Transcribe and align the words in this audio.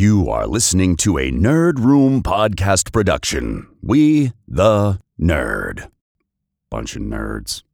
You 0.00 0.30
are 0.30 0.46
listening 0.46 0.94
to 0.98 1.18
a 1.18 1.32
Nerd 1.32 1.80
Room 1.80 2.22
podcast 2.22 2.92
production. 2.92 3.66
We, 3.82 4.30
the 4.46 5.00
nerd. 5.20 5.90
Bunch 6.70 6.94
of 6.94 7.02
nerds. 7.02 7.64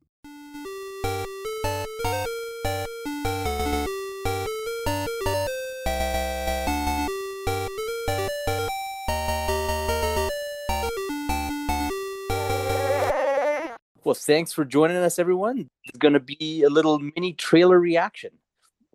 Well, 14.03 14.15
thanks 14.15 14.55
for 14.55 14.65
joining 14.65 14.97
us, 14.97 15.19
everyone. 15.19 15.69
It's 15.85 15.99
going 15.99 16.15
to 16.15 16.21
be 16.21 16.63
a 16.63 16.71
little 16.71 16.99
mini 16.99 17.35
trailer 17.35 17.79
reaction 17.79 18.31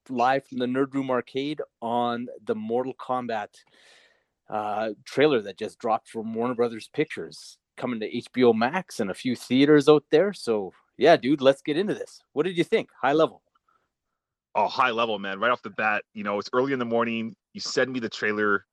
live 0.10 0.46
from 0.48 0.60
the 0.60 0.66
Nerd 0.66 0.94
Room 0.94 1.10
Arcade 1.10 1.62
on 1.82 2.28
the 2.46 2.56
Mortal 2.56 2.94
Kombat 2.94 3.48
uh, 4.50 4.90
trailer 5.06 5.42
that 5.42 5.58
just 5.58 5.80
dropped 5.80 6.10
from 6.10 6.34
Warner 6.34 6.56
Brothers 6.56 6.90
Pictures, 6.94 7.58
coming 7.78 8.00
to 8.00 8.22
HBO 8.22 8.56
Max 8.56 9.00
and 9.00 9.12
a 9.12 9.16
few 9.16 9.36
theaters 9.36 9.88
out 9.88 10.04
there. 10.12 10.34
So, 10.34 10.74
yeah, 10.98 11.18
dude, 11.18 11.42
let's 11.42 11.62
get 11.62 11.78
into 11.78 11.94
this. 11.94 12.22
What 12.34 12.44
did 12.44 12.58
you 12.58 12.64
think? 12.64 12.90
High 13.02 13.14
level. 13.14 13.42
Oh, 14.56 14.68
high 14.68 14.92
level, 14.92 15.20
man. 15.20 15.40
Right 15.40 15.52
off 15.52 15.62
the 15.62 15.70
bat, 15.70 16.04
you 16.14 16.24
know, 16.24 16.40
it's 16.40 16.50
early 16.54 16.74
in 16.74 16.80
the 16.80 16.86
morning. 16.86 17.36
You 17.54 17.62
send 17.62 17.92
me 17.92 18.00
the 18.00 18.10
trailer, 18.10 18.66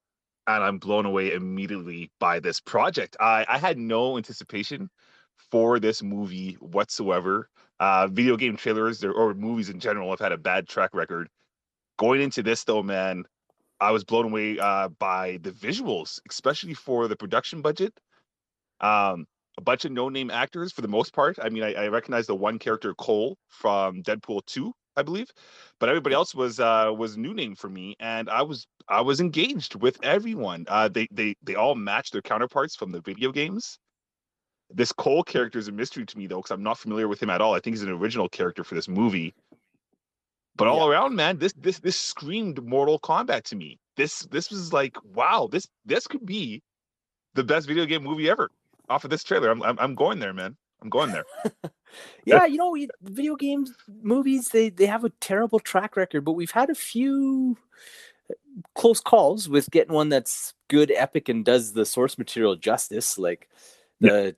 and 0.46 0.64
I'm 0.64 0.78
blown 0.78 1.06
away 1.06 1.32
immediately 1.32 2.10
by 2.18 2.40
this 2.40 2.60
project. 2.60 3.16
I, 3.20 3.44
I 3.48 3.58
had 3.58 3.78
no 3.78 4.16
anticipation 4.16 4.90
for 5.50 5.78
this 5.78 6.02
movie 6.02 6.54
whatsoever. 6.60 7.48
Uh, 7.78 8.08
video 8.08 8.36
game 8.36 8.56
trailers 8.56 9.04
or 9.04 9.34
movies 9.34 9.68
in 9.68 9.78
general 9.78 10.10
have 10.10 10.20
had 10.20 10.32
a 10.32 10.38
bad 10.38 10.66
track 10.66 10.90
record. 10.94 11.28
Going 11.98 12.20
into 12.22 12.42
this 12.42 12.64
though, 12.64 12.82
man, 12.82 13.24
I 13.80 13.90
was 13.90 14.04
blown 14.04 14.26
away 14.26 14.58
uh, 14.58 14.88
by 14.88 15.38
the 15.42 15.50
visuals, 15.50 16.18
especially 16.30 16.74
for 16.74 17.08
the 17.08 17.16
production 17.16 17.60
budget. 17.60 17.92
Um, 18.80 19.26
a 19.58 19.62
bunch 19.62 19.84
of 19.84 19.92
no-name 19.92 20.30
actors 20.30 20.72
for 20.72 20.82
the 20.82 20.88
most 20.88 21.14
part. 21.14 21.38
I 21.40 21.48
mean, 21.48 21.62
I, 21.62 21.74
I 21.74 21.88
recognize 21.88 22.26
the 22.26 22.34
one 22.34 22.58
character 22.58 22.94
Cole 22.94 23.36
from 23.48 24.02
Deadpool 24.02 24.44
2, 24.46 24.72
I 24.96 25.02
believe, 25.02 25.30
but 25.78 25.88
everybody 25.88 26.14
else 26.14 26.34
was 26.34 26.60
uh, 26.60 26.92
was 26.96 27.16
new 27.16 27.34
name 27.34 27.54
for 27.54 27.68
me, 27.68 27.96
and 28.00 28.28
I 28.30 28.42
was 28.42 28.66
I 28.88 29.02
was 29.02 29.20
engaged 29.20 29.74
with 29.74 29.98
everyone. 30.02 30.64
Uh, 30.68 30.88
they 30.88 31.06
they 31.10 31.34
they 31.42 31.54
all 31.54 31.74
matched 31.74 32.12
their 32.12 32.22
counterparts 32.22 32.76
from 32.76 32.92
the 32.92 33.00
video 33.02 33.32
games. 33.32 33.78
This 34.70 34.92
Cole 34.92 35.22
character 35.22 35.58
is 35.58 35.68
a 35.68 35.72
mystery 35.72 36.04
to 36.04 36.18
me 36.18 36.26
though, 36.26 36.38
because 36.38 36.50
I'm 36.50 36.62
not 36.62 36.78
familiar 36.78 37.08
with 37.08 37.22
him 37.22 37.30
at 37.30 37.40
all. 37.40 37.54
I 37.54 37.60
think 37.60 37.76
he's 37.76 37.82
an 37.82 37.90
original 37.90 38.28
character 38.28 38.64
for 38.64 38.74
this 38.74 38.88
movie. 38.88 39.34
But 40.56 40.68
all 40.68 40.90
yeah. 40.90 40.98
around, 40.98 41.14
man, 41.14 41.38
this 41.38 41.52
this 41.54 41.78
this 41.80 41.98
screamed 41.98 42.62
Mortal 42.64 42.98
Kombat 42.98 43.42
to 43.44 43.56
me. 43.56 43.78
This 43.96 44.20
this 44.30 44.50
was 44.50 44.72
like, 44.72 44.96
wow, 45.04 45.48
this 45.50 45.68
this 45.84 46.06
could 46.06 46.24
be 46.24 46.62
the 47.34 47.44
best 47.44 47.68
video 47.68 47.84
game 47.84 48.02
movie 48.02 48.28
ever. 48.28 48.50
Off 48.88 49.04
of 49.04 49.10
this 49.10 49.22
trailer, 49.22 49.50
I'm 49.50 49.62
I'm, 49.62 49.78
I'm 49.78 49.94
going 49.94 50.18
there, 50.18 50.32
man. 50.32 50.56
I'm 50.82 50.88
going 50.88 51.12
there. 51.12 51.24
yeah, 52.24 52.44
you 52.46 52.56
know, 52.56 52.76
video 53.02 53.36
games 53.36 53.72
movies 54.02 54.48
they 54.48 54.70
they 54.70 54.86
have 54.86 55.04
a 55.04 55.10
terrible 55.20 55.60
track 55.60 55.96
record, 55.96 56.24
but 56.24 56.32
we've 56.32 56.50
had 56.50 56.70
a 56.70 56.74
few 56.74 57.56
uh, 58.30 58.34
close 58.74 59.00
calls 59.00 59.48
with 59.48 59.70
getting 59.70 59.94
one 59.94 60.08
that's 60.08 60.54
good, 60.68 60.90
epic, 60.90 61.28
and 61.28 61.44
does 61.44 61.74
the 61.74 61.84
source 61.84 62.18
material 62.18 62.56
justice. 62.56 63.18
Like 63.18 63.48
the 64.00 64.36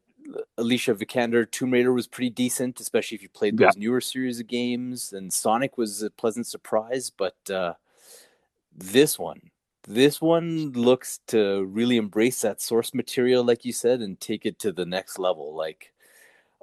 Alicia 0.56 0.94
Vikander 0.94 1.50
Tomb 1.50 1.72
Raider 1.72 1.92
was 1.92 2.06
pretty 2.06 2.30
decent, 2.30 2.80
especially 2.80 3.16
if 3.16 3.22
you 3.22 3.28
played 3.28 3.56
those 3.56 3.74
yeah. 3.76 3.80
newer 3.80 4.00
series 4.00 4.40
of 4.40 4.46
games. 4.46 5.12
And 5.12 5.32
Sonic 5.32 5.78
was 5.78 6.02
a 6.02 6.10
pleasant 6.10 6.46
surprise, 6.46 7.10
but 7.10 7.36
uh, 7.50 7.74
this 8.74 9.18
one, 9.18 9.50
this 9.86 10.20
one 10.20 10.72
looks 10.72 11.20
to 11.28 11.64
really 11.64 11.96
embrace 11.96 12.42
that 12.42 12.60
source 12.60 12.92
material, 12.92 13.44
like 13.44 13.64
you 13.64 13.72
said, 13.72 14.00
and 14.00 14.20
take 14.20 14.44
it 14.44 14.58
to 14.60 14.72
the 14.72 14.86
next 14.86 15.18
level. 15.18 15.54
Like 15.54 15.92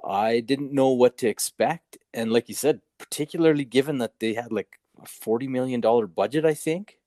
I 0.04 0.40
didn't 0.40 0.72
know 0.72 0.90
what 0.90 1.18
to 1.18 1.28
expect, 1.28 1.98
and 2.14 2.32
like 2.32 2.48
you 2.48 2.54
said, 2.54 2.80
particularly 2.98 3.64
given 3.64 3.98
that 3.98 4.20
they 4.20 4.34
had 4.34 4.52
like 4.52 4.78
a 5.02 5.06
forty 5.06 5.48
million 5.48 5.80
dollar 5.80 6.06
budget, 6.06 6.44
I 6.44 6.54
think 6.54 6.98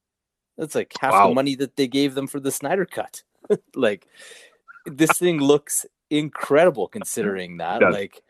that's 0.58 0.76
like 0.76 0.94
half 1.00 1.14
wow. 1.14 1.30
the 1.30 1.36
money 1.36 1.56
that 1.56 1.78
they 1.78 1.88
gave 1.88 2.16
them 2.16 2.28
for 2.28 2.40
the 2.40 2.52
Snyder 2.52 2.86
Cut. 2.86 3.24
like 3.76 4.08
this 4.86 5.18
thing 5.18 5.40
looks 5.40 5.86
incredible 6.10 6.88
considering 6.88 7.58
that. 7.58 7.82
Like 7.82 8.22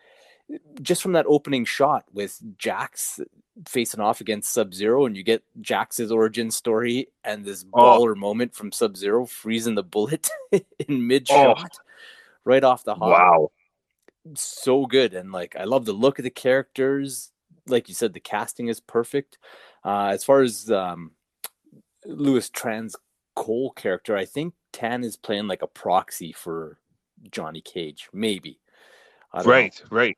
just 0.81 1.01
from 1.01 1.13
that 1.13 1.25
opening 1.27 1.65
shot 1.65 2.05
with 2.11 2.39
Jax 2.57 3.19
facing 3.67 3.99
off 3.99 4.21
against 4.21 4.51
Sub 4.51 4.73
Zero, 4.73 5.05
and 5.05 5.15
you 5.15 5.23
get 5.23 5.43
Jax's 5.61 6.11
origin 6.11 6.51
story 6.51 7.09
and 7.23 7.45
this 7.45 7.65
oh. 7.73 7.79
baller 7.79 8.13
oh. 8.15 8.19
moment 8.19 8.55
from 8.55 8.71
Sub 8.71 8.95
Zero 8.97 9.25
freezing 9.25 9.75
the 9.75 9.83
bullet 9.83 10.29
in 10.51 11.07
mid 11.07 11.27
shot, 11.27 11.71
oh. 11.71 11.79
right 12.45 12.63
off 12.63 12.83
the 12.83 12.95
hop. 12.95 13.09
Wow, 13.09 13.51
so 14.35 14.85
good, 14.85 15.13
and 15.13 15.31
like 15.31 15.55
I 15.55 15.65
love 15.65 15.85
the 15.85 15.93
look 15.93 16.19
of 16.19 16.23
the 16.23 16.29
characters. 16.29 17.31
Like 17.67 17.87
you 17.87 17.95
said, 17.95 18.13
the 18.13 18.19
casting 18.19 18.67
is 18.67 18.79
perfect. 18.79 19.37
Uh, 19.83 20.07
as 20.07 20.23
far 20.23 20.41
as 20.41 20.71
um, 20.71 21.11
Lewis 22.05 22.49
Tan's 22.49 22.95
Cole 23.35 23.71
character, 23.71 24.17
I 24.17 24.25
think 24.25 24.53
Tan 24.73 25.03
is 25.03 25.15
playing 25.15 25.47
like 25.47 25.61
a 25.61 25.67
proxy 25.67 26.31
for 26.31 26.77
Johnny 27.31 27.61
Cage, 27.61 28.09
maybe. 28.13 28.59
Right, 29.45 29.79
know. 29.83 29.97
right. 29.97 30.17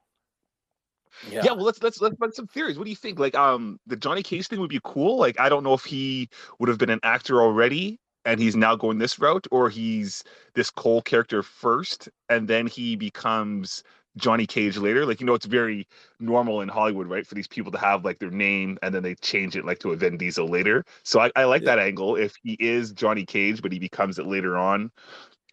Yeah. 1.30 1.42
yeah. 1.44 1.52
well 1.52 1.66
let's 1.66 1.84
let's 1.84 2.02
let's 2.02 2.16
run 2.20 2.32
some 2.32 2.48
theories. 2.48 2.78
What 2.78 2.86
do 2.86 2.90
you 2.90 2.96
think? 2.96 3.20
Like 3.20 3.36
um 3.36 3.80
the 3.86 3.98
Johnny 3.98 4.24
Cage 4.24 4.48
thing 4.48 4.60
would 4.62 4.70
be 4.70 4.80
cool. 4.84 5.18
Like 5.18 5.40
I 5.40 5.50
don't 5.50 5.64
know 5.64 5.74
if 5.74 5.84
he 5.84 6.30
would 6.60 6.70
have 6.70 6.78
been 6.78 6.90
an 6.90 7.02
actor 7.04 7.42
already 7.42 8.00
and 8.26 8.40
he's 8.40 8.56
now 8.56 8.76
going 8.76 9.00
this 9.00 9.20
route, 9.20 9.48
or 9.52 9.70
he's 9.70 10.24
this 10.54 10.70
Cole 10.70 11.02
character 11.02 11.42
first, 11.42 12.10
and 12.30 12.48
then 12.48 12.68
he 12.68 12.96
becomes 12.96 13.84
Johnny 14.18 14.46
Cage 14.46 14.78
later. 14.78 15.06
Like, 15.06 15.22
you 15.22 15.26
know, 15.26 15.34
it's 15.34 15.46
very 15.46 15.88
normal 16.20 16.62
in 16.62 16.70
Hollywood, 16.70 17.08
right? 17.08 17.26
For 17.26 17.36
these 17.36 17.48
people 17.48 17.72
to 17.72 17.78
have 17.78 18.04
like 18.06 18.20
their 18.20 18.30
name 18.30 18.78
and 18.82 18.94
then 18.94 19.04
they 19.04 19.16
change 19.16 19.56
it 19.56 19.66
like 19.66 19.80
to 19.80 19.92
a 19.92 19.96
Vin 19.96 20.18
Diesel 20.18 20.48
later. 20.48 20.84
So 21.04 21.20
I, 21.20 21.32
I 21.36 21.46
like 21.46 21.62
yeah. 21.62 21.76
that 21.76 21.80
angle. 21.80 22.16
If 22.16 22.36
he 22.44 22.54
is 22.60 22.92
Johnny 22.92 23.26
Cage, 23.26 23.62
but 23.62 23.72
he 23.72 23.80
becomes 23.80 24.20
it 24.20 24.28
later 24.28 24.58
on, 24.58 24.92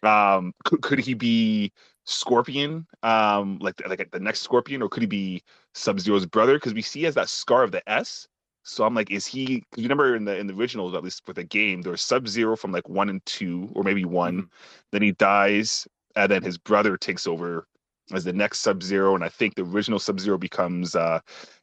um 0.03 0.53
could, 0.63 0.81
could 0.81 0.99
he 0.99 1.13
be 1.13 1.71
scorpion 2.05 2.87
um 3.03 3.59
like 3.59 3.75
like 3.87 4.09
the 4.11 4.19
next 4.19 4.41
scorpion 4.41 4.81
or 4.81 4.89
could 4.89 5.03
he 5.03 5.07
be 5.07 5.43
sub 5.73 5.99
zero's 5.99 6.25
brother? 6.25 6.55
Because 6.55 6.73
we 6.73 6.81
see 6.81 6.99
he 6.99 7.05
has 7.05 7.15
that 7.15 7.29
scar 7.29 7.63
of 7.63 7.71
the 7.71 7.87
s. 7.89 8.27
So 8.63 8.83
i'm 8.83 8.93
like 8.95 9.11
is 9.11 9.25
he 9.25 9.63
you 9.75 9.83
remember 9.83 10.15
in 10.15 10.25
the 10.25 10.37
in 10.37 10.47
the 10.47 10.53
originals 10.53 10.93
at 10.93 11.03
least 11.03 11.23
with 11.27 11.35
the 11.35 11.43
game 11.43 11.81
there 11.81 11.91
was 11.91 12.01
sub 12.01 12.27
zero 12.27 12.55
from 12.55 12.71
like 12.71 12.87
one 12.89 13.09
and 13.09 13.25
two 13.25 13.69
or 13.73 13.83
maybe 13.83 14.05
one. 14.05 14.37
Mm-hmm. 14.37 14.47
then 14.91 15.01
he 15.01 15.11
dies 15.13 15.87
and 16.15 16.31
then 16.31 16.43
his 16.43 16.57
brother 16.57 16.97
takes 16.97 17.27
over 17.27 17.67
as 18.11 18.23
the 18.23 18.33
next 18.33 18.59
sub 18.59 18.81
zero 18.83 19.15
and 19.15 19.23
i 19.23 19.29
think 19.29 19.55
the 19.55 19.63
original 19.63 19.99
sub 19.99 20.19
zero 20.19 20.37
becomes 20.37 20.95
uh 20.95 21.19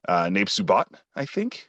uh 0.09 0.25
Noob 0.27 0.49
Saibot, 0.49 0.87
i 1.15 1.25
think. 1.25 1.69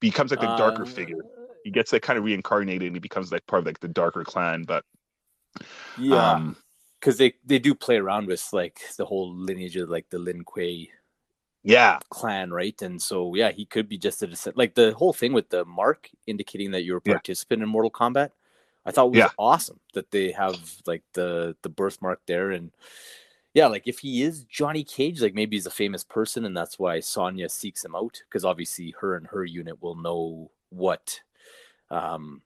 Becomes 0.00 0.30
like 0.30 0.40
the 0.40 0.56
darker 0.56 0.84
uh, 0.84 0.86
figure 0.86 1.18
he 1.64 1.70
gets 1.70 1.92
like 1.92 2.02
kind 2.02 2.18
of 2.18 2.24
reincarnated 2.24 2.86
and 2.86 2.96
he 2.96 3.00
becomes 3.00 3.30
like 3.30 3.46
part 3.46 3.60
of 3.60 3.66
like 3.66 3.80
the 3.80 3.88
darker 3.88 4.24
clan 4.24 4.64
but 4.64 4.84
yeah, 5.98 6.50
because 7.00 7.14
um, 7.14 7.18
they 7.18 7.34
they 7.44 7.58
do 7.58 7.74
play 7.74 7.96
around 7.96 8.26
with 8.26 8.46
like 8.52 8.80
the 8.96 9.04
whole 9.04 9.34
lineage 9.34 9.76
of 9.76 9.88
like 9.88 10.08
the 10.10 10.18
Lin 10.18 10.44
Kuei, 10.44 10.90
yeah, 11.62 11.98
clan, 12.10 12.50
right? 12.50 12.80
And 12.82 13.00
so 13.00 13.34
yeah, 13.34 13.50
he 13.50 13.64
could 13.64 13.88
be 13.88 13.98
just 13.98 14.22
a 14.22 14.26
descent. 14.26 14.56
Like 14.56 14.74
the 14.74 14.92
whole 14.94 15.12
thing 15.12 15.32
with 15.32 15.48
the 15.50 15.64
mark 15.64 16.08
indicating 16.26 16.70
that 16.72 16.84
you're 16.84 16.98
a 16.98 17.02
participant 17.02 17.60
yeah. 17.60 17.64
in 17.64 17.70
Mortal 17.70 17.90
Kombat, 17.90 18.30
I 18.86 18.90
thought 18.90 19.10
was 19.10 19.18
yeah. 19.18 19.28
awesome 19.38 19.80
that 19.94 20.10
they 20.10 20.32
have 20.32 20.58
like 20.86 21.02
the 21.12 21.56
the 21.62 21.68
birthmark 21.68 22.20
there 22.26 22.50
and. 22.50 22.70
Yeah, 23.54 23.66
like 23.66 23.82
if 23.84 23.98
he 23.98 24.22
is 24.22 24.44
Johnny 24.44 24.82
Cage, 24.82 25.20
like 25.20 25.34
maybe 25.34 25.56
he's 25.56 25.66
a 25.66 25.70
famous 25.70 26.02
person, 26.02 26.46
and 26.46 26.56
that's 26.56 26.78
why 26.78 27.00
Sonya 27.00 27.50
seeks 27.50 27.84
him 27.84 27.94
out 27.94 28.18
because 28.26 28.46
obviously 28.46 28.94
her 28.98 29.14
and 29.14 29.26
her 29.26 29.44
unit 29.44 29.82
will 29.82 29.94
know 29.94 30.50
what 30.70 31.20
um, 31.90 32.40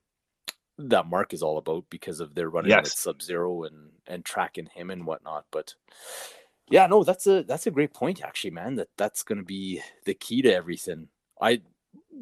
that 0.79 1.07
Mark 1.07 1.33
is 1.33 1.43
all 1.43 1.59
about 1.59 1.85
because 1.91 2.21
of 2.21 2.35
their 2.35 2.51
running 2.51 2.71
yes. 2.71 2.85
with 2.85 2.93
Sub 2.93 3.23
Zero 3.23 3.65
and 3.65 3.91
and 4.07 4.25
tracking 4.25 4.69
him 4.75 4.91
and 4.91 5.07
whatnot. 5.07 5.47
But 5.51 5.75
yeah, 6.71 6.87
no, 6.87 7.05
that's 7.05 7.27
a 7.27 7.43
that's 7.43 7.67
a 7.67 7.71
great 7.71 7.95
point 7.95 8.23
actually, 8.23 8.51
man. 8.51 8.77
That 8.77 8.89
that's 8.97 9.23
going 9.23 9.39
to 9.39 9.45
be 9.45 9.83
the 10.05 10.15
key 10.15 10.43
to 10.43 10.53
everything. 10.53 11.09
I 11.41 11.63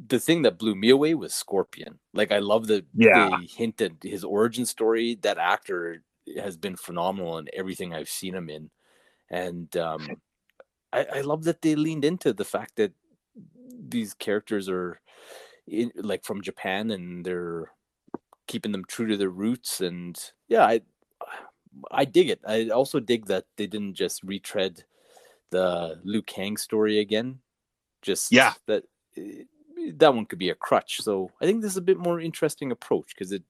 the 0.07 0.21
thing 0.21 0.43
that 0.43 0.59
blew 0.59 0.75
me 0.75 0.91
away 0.91 1.15
was 1.15 1.35
Scorpion. 1.35 1.99
Like 2.13 2.33
I 2.33 2.39
love 2.39 2.67
the 2.67 2.85
yeah. 2.95 3.31
they 3.41 3.47
hinted 3.47 3.99
his 4.03 4.25
origin 4.25 4.67
story. 4.67 5.19
That 5.23 5.39
actor 5.39 6.03
has 6.37 6.57
been 6.57 6.77
phenomenal 6.77 7.39
in 7.39 7.49
everything 7.53 7.93
I've 7.93 8.09
seen 8.09 8.35
him 8.35 8.49
in, 8.51 8.71
and 9.31 9.75
um, 9.77 10.17
I, 10.93 11.07
I 11.17 11.21
love 11.23 11.45
that 11.45 11.63
they 11.63 11.75
leaned 11.75 12.05
into 12.05 12.33
the 12.33 12.45
fact 12.45 12.77
that 12.77 12.93
these 13.89 14.15
characters 14.15 14.69
are 14.69 15.01
in, 15.67 15.91
like 15.97 16.25
from 16.25 16.43
Japan 16.43 16.91
and 16.91 17.25
they're 17.25 17.71
keeping 18.47 18.73
them 18.73 18.85
true 18.87 19.07
to 19.07 19.17
their 19.17 19.31
roots 19.31 19.81
and 19.81 20.33
yeah 20.49 20.65
i 20.65 20.81
i 21.91 22.05
dig 22.05 22.29
it 22.29 22.41
i 22.47 22.69
also 22.69 23.01
dig 23.01 23.27
that 23.27 23.45
they 23.57 23.67
didn't 23.67 23.95
just 23.95 24.23
retread 24.23 24.85
the 25.51 26.01
Liu 26.05 26.23
Kang 26.23 26.57
story 26.57 26.99
again 26.99 27.39
just 28.03 28.33
yeah 28.33 28.55
that 28.67 28.85
eh, 29.17 29.45
that 29.93 30.15
one 30.15 30.27
could 30.27 30.39
be 30.39 30.51
a 30.51 30.55
crutch. 30.55 31.01
So 31.01 31.31
I 31.41 31.47
think 31.47 31.63
this 31.63 31.73
is 31.73 31.77
a 31.77 31.83
bit 31.83 31.99
more 31.99 32.21
interesting 32.21 32.71
approach 32.71 33.15
because 33.15 33.33
it 33.33 33.43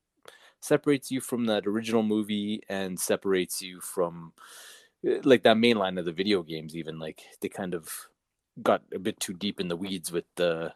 separates 0.60 1.10
you 1.10 1.20
from 1.20 1.44
that 1.46 1.66
original 1.66 2.02
movie 2.02 2.62
and 2.68 2.98
separates 2.98 3.60
you 3.60 3.80
from 3.80 4.32
uh, 5.06 5.16
like 5.24 5.42
that 5.42 5.58
main 5.58 5.76
line 5.76 5.98
of 5.98 6.04
the 6.04 6.12
video 6.12 6.42
games. 6.42 6.76
Even 6.76 6.98
like 6.98 7.22
they 7.40 7.48
kind 7.48 7.74
of 7.74 7.88
got 8.62 8.82
a 8.94 8.98
bit 8.98 9.18
too 9.20 9.34
deep 9.34 9.60
in 9.60 9.68
the 9.68 9.76
weeds 9.76 10.12
with 10.12 10.24
the 10.36 10.72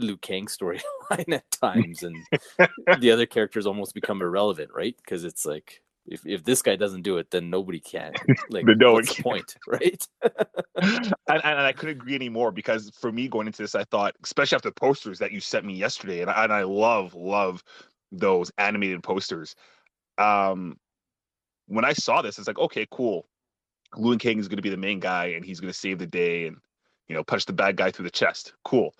Liu 0.00 0.16
Kang 0.16 0.46
storyline 0.46 0.82
at 1.32 1.50
times, 1.50 2.02
and 2.02 2.16
the 3.00 3.10
other 3.10 3.26
characters 3.26 3.66
almost 3.66 3.94
become 3.94 4.22
irrelevant, 4.22 4.70
right? 4.74 4.96
Because 4.96 5.24
it's 5.24 5.44
like 5.44 5.82
if, 6.06 6.26
if 6.26 6.44
this 6.44 6.62
guy 6.62 6.76
doesn't 6.76 7.02
do 7.02 7.18
it, 7.18 7.30
then 7.30 7.50
nobody 7.50 7.80
can. 7.80 8.12
Like, 8.50 8.64
no 8.66 8.94
what's 8.94 9.14
the 9.14 9.22
point, 9.22 9.56
right? 9.68 10.04
and, 10.22 11.14
and, 11.28 11.44
I 11.44 11.72
couldn't 11.72 11.96
agree 11.96 12.16
anymore 12.16 12.50
because 12.50 12.90
for 13.00 13.12
me 13.12 13.28
going 13.28 13.46
into 13.46 13.62
this, 13.62 13.76
I 13.76 13.84
thought, 13.84 14.16
especially 14.24 14.56
after 14.56 14.70
the 14.70 14.74
posters 14.74 15.20
that 15.20 15.30
you 15.30 15.40
sent 15.40 15.64
me 15.64 15.74
yesterday, 15.74 16.20
and 16.20 16.30
I, 16.30 16.44
and 16.44 16.52
I 16.52 16.64
love 16.64 17.14
love 17.14 17.62
those 18.10 18.50
animated 18.58 19.04
posters. 19.04 19.54
Um, 20.18 20.78
when 21.68 21.84
I 21.84 21.92
saw 21.92 22.22
this, 22.22 22.38
it's 22.38 22.48
like, 22.48 22.58
okay, 22.58 22.88
cool. 22.90 23.26
Liu 23.96 24.18
Kang 24.18 24.40
is 24.40 24.48
going 24.48 24.56
to 24.56 24.62
be 24.62 24.70
the 24.70 24.76
main 24.76 24.98
guy, 24.98 25.26
and 25.26 25.44
he's 25.44 25.60
going 25.60 25.72
to 25.72 25.78
save 25.78 25.98
the 25.98 26.06
day, 26.06 26.48
and 26.48 26.56
you 27.08 27.14
know, 27.14 27.22
punch 27.22 27.46
the 27.46 27.52
bad 27.52 27.76
guy 27.76 27.90
through 27.90 28.04
the 28.04 28.10
chest. 28.10 28.54
Cool. 28.64 28.94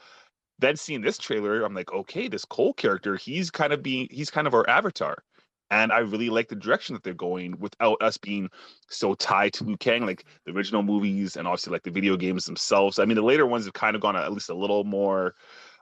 Then 0.61 0.77
seeing 0.77 1.01
this 1.01 1.19
trailer, 1.19 1.63
I'm 1.63 1.75
like, 1.75 1.93
okay, 1.93 2.29
this 2.29 2.45
Cole 2.45 2.75
character, 2.75 3.17
he's 3.17 3.51
kind 3.51 3.73
of 3.73 3.83
being, 3.83 4.09
he's 4.11 4.31
kind 4.31 4.47
of 4.47 4.55
our 4.55 4.69
avatar 4.69 5.23
and 5.71 5.93
I 5.93 5.99
really 5.99 6.31
like 6.31 6.49
the 6.49 6.57
direction 6.57 6.95
that 6.95 7.05
they're 7.05 7.15
going 7.15 7.59
without 7.61 8.03
us 8.03 8.17
being 8.17 8.51
so 8.89 9.15
tied 9.15 9.53
to 9.55 9.65
Liu 9.65 9.77
Kang, 9.77 10.05
like 10.05 10.25
the 10.45 10.53
original 10.53 10.83
movies 10.83 11.37
and 11.37 11.47
obviously 11.47 11.73
like 11.73 11.85
the 11.85 11.91
video 11.91 12.17
games 12.17 12.45
themselves. 12.45 12.99
I 12.99 13.05
mean, 13.05 13.15
the 13.15 13.23
later 13.23 13.47
ones 13.47 13.65
have 13.67 13.75
kind 13.75 13.95
of 13.95 14.03
gone 14.03 14.17
at 14.17 14.33
least 14.33 14.51
a 14.51 14.55
little 14.55 14.85
more 14.85 15.35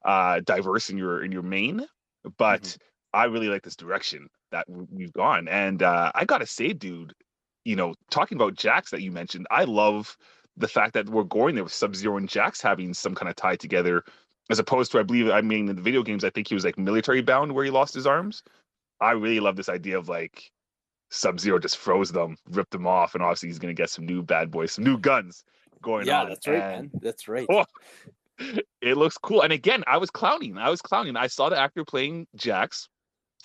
uh, 0.04 0.40
diverse 0.40 0.90
in 0.90 0.98
your 0.98 1.24
in 1.24 1.32
your 1.32 1.42
main, 1.42 1.86
but 2.36 2.62
mm-hmm. 2.62 2.78
I 3.18 3.24
really 3.24 3.48
like 3.48 3.62
this 3.62 3.76
direction 3.76 4.28
that 4.52 4.66
we've 4.68 5.12
gone. 5.12 5.48
And 5.48 5.82
uh, 5.82 6.12
I 6.14 6.26
gotta 6.26 6.46
say, 6.46 6.74
dude, 6.74 7.14
you 7.64 7.76
know, 7.76 7.94
talking 8.10 8.36
about 8.36 8.56
Jax 8.56 8.90
that 8.90 9.02
you 9.02 9.10
mentioned, 9.10 9.46
I 9.50 9.64
love 9.64 10.16
the 10.58 10.68
fact 10.68 10.92
that 10.94 11.08
we're 11.08 11.22
going 11.22 11.54
there 11.54 11.64
with 11.64 11.72
Sub 11.72 11.96
Zero 11.96 12.18
and 12.18 12.28
Jax 12.28 12.60
having 12.60 12.92
some 12.92 13.14
kind 13.14 13.30
of 13.30 13.36
tie 13.36 13.56
together, 13.56 14.04
as 14.50 14.58
opposed 14.58 14.92
to 14.92 14.98
I 14.98 15.02
believe 15.02 15.30
I 15.30 15.40
mean 15.40 15.68
in 15.68 15.76
the 15.76 15.82
video 15.82 16.02
games 16.02 16.24
I 16.24 16.30
think 16.30 16.48
he 16.48 16.54
was 16.54 16.64
like 16.64 16.78
military 16.78 17.22
bound 17.22 17.52
where 17.52 17.64
he 17.64 17.70
lost 17.70 17.94
his 17.94 18.06
arms. 18.06 18.42
I 19.00 19.12
really 19.12 19.40
love 19.40 19.56
this 19.56 19.68
idea 19.68 19.98
of 19.98 20.08
like 20.08 20.50
Sub 21.10 21.40
Zero 21.40 21.58
just 21.58 21.78
froze 21.78 22.12
them, 22.12 22.36
ripped 22.50 22.72
them 22.72 22.86
off, 22.86 23.14
and 23.14 23.22
obviously 23.22 23.48
he's 23.48 23.58
gonna 23.58 23.74
get 23.74 23.90
some 23.90 24.06
new 24.06 24.22
bad 24.22 24.50
boys, 24.50 24.72
some 24.72 24.84
new 24.84 24.98
guns 24.98 25.44
going 25.82 26.06
yeah, 26.06 26.20
on. 26.20 26.26
Yeah, 26.26 26.28
that's 26.34 26.46
right, 26.46 26.56
and, 26.56 26.92
man. 26.92 27.00
That's 27.02 27.28
right. 27.28 27.46
Oh, 27.50 27.64
it 28.80 28.96
looks 28.96 29.18
cool. 29.18 29.42
And 29.42 29.52
again, 29.52 29.84
I 29.86 29.96
was 29.98 30.10
clowning. 30.10 30.58
I 30.58 30.70
was 30.70 30.82
clowning. 30.82 31.16
I 31.16 31.26
saw 31.26 31.48
the 31.48 31.58
actor 31.58 31.84
playing 31.84 32.26
Jax 32.36 32.88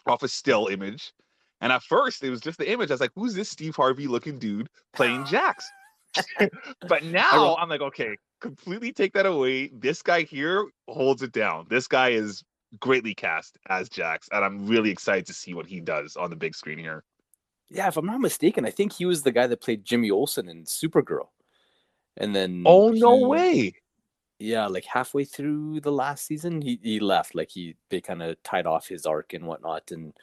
off 0.06 0.24
a 0.24 0.28
still 0.28 0.68
image. 0.68 1.14
And 1.62 1.72
at 1.72 1.84
first, 1.84 2.24
it 2.24 2.30
was 2.30 2.42
just 2.42 2.58
the 2.58 2.70
image. 2.70 2.92
I 2.92 2.96
was 2.96 3.02
like, 3.02 3.12
who's 3.16 3.34
this 3.34 3.50
Steve 3.50 3.76
Harvey 3.76 4.08
looking 4.08 4.38
dude 4.38 4.68
playing 4.94 5.26
Jax? 5.26 5.70
but 6.88 7.04
now 7.06 7.56
I'm 7.56 7.70
like, 7.70 7.82
okay, 7.82 8.18
completely 8.44 8.92
take 8.92 9.14
that 9.14 9.26
away. 9.26 9.70
This 9.74 10.04
guy 10.04 10.24
here 10.24 10.68
holds 10.88 11.24
it 11.24 11.32
down. 11.32 11.66
This 11.70 11.88
guy 11.88 12.10
is 12.10 12.44
greatly 12.80 13.16
cast 13.16 13.58
as 13.70 13.90
Jax, 13.90 14.28
and 14.32 14.44
I'm 14.44 14.68
really 14.68 14.92
excited 14.92 15.26
to 15.28 15.34
see 15.34 15.54
what 15.54 15.66
he 15.66 15.80
does 15.80 16.16
on 16.16 16.30
the 16.30 16.36
big 16.36 16.54
screen 16.54 16.78
here. 16.78 17.04
Yeah, 17.70 17.88
if 17.88 17.98
I'm 17.98 18.06
not 18.06 18.20
mistaken, 18.20 18.66
I 18.66 18.70
think 18.70 18.94
he 18.94 19.06
was 19.06 19.24
the 19.24 19.32
guy 19.32 19.48
that 19.48 19.62
played 19.62 19.86
Jimmy 19.86 20.12
Olsen 20.12 20.50
in 20.50 20.66
Supergirl. 20.66 21.30
And 22.18 22.36
then 22.36 22.64
Oh 22.68 22.90
no 22.90 23.18
he, 23.18 23.26
way. 23.26 23.76
Yeah, 24.38 24.68
like 24.68 24.86
halfway 24.86 25.24
through 25.24 25.80
the 25.80 25.92
last 25.92 26.26
season, 26.26 26.62
he, 26.62 26.80
he 26.84 27.00
left. 27.00 27.34
Like 27.34 27.50
he 27.50 27.76
they 27.90 28.02
kind 28.02 28.22
of 28.22 28.36
tied 28.44 28.68
off 28.68 28.88
his 28.88 29.06
arc 29.06 29.34
and 29.34 29.48
whatnot, 29.48 29.90
and 29.92 30.14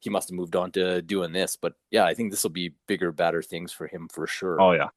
he 0.00 0.10
must 0.10 0.30
have 0.30 0.36
moved 0.36 0.56
on 0.56 0.72
to 0.72 1.02
doing 1.02 1.32
this. 1.32 1.56
But 1.56 1.74
yeah, 1.90 2.04
I 2.04 2.14
think 2.14 2.30
this 2.30 2.42
will 2.42 2.50
be 2.50 2.74
bigger, 2.88 3.12
better 3.12 3.42
things 3.42 3.72
for 3.72 3.86
him 3.86 4.08
for 4.08 4.26
sure. 4.26 4.60
Oh 4.60 4.72
yeah. 4.72 4.88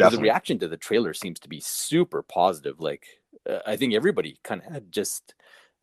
Definitely. 0.00 0.16
The 0.16 0.22
reaction 0.30 0.58
to 0.60 0.68
the 0.68 0.76
trailer 0.76 1.14
seems 1.14 1.40
to 1.40 1.48
be 1.48 1.60
super 1.60 2.22
positive. 2.22 2.80
Like 2.80 3.06
uh, 3.48 3.58
I 3.66 3.76
think 3.76 3.94
everybody 3.94 4.38
kind 4.42 4.62
of 4.64 4.72
had 4.72 4.92
just 4.92 5.34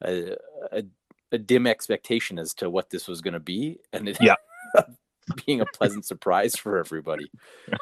a, 0.04 0.36
a, 0.72 0.84
a 1.32 1.38
dim 1.38 1.68
expectation 1.68 2.40
as 2.40 2.54
to 2.56 2.70
what 2.70 2.90
this 2.90 3.08
was 3.08 3.22
going 3.22 3.34
to 3.34 3.40
be, 3.40 3.80
and 3.94 4.10
it 4.10 4.18
yeah. 4.22 4.36
being 5.46 5.62
a 5.62 5.66
pleasant 5.66 6.06
surprise 6.06 6.56
for 6.56 6.78
everybody. 6.78 7.30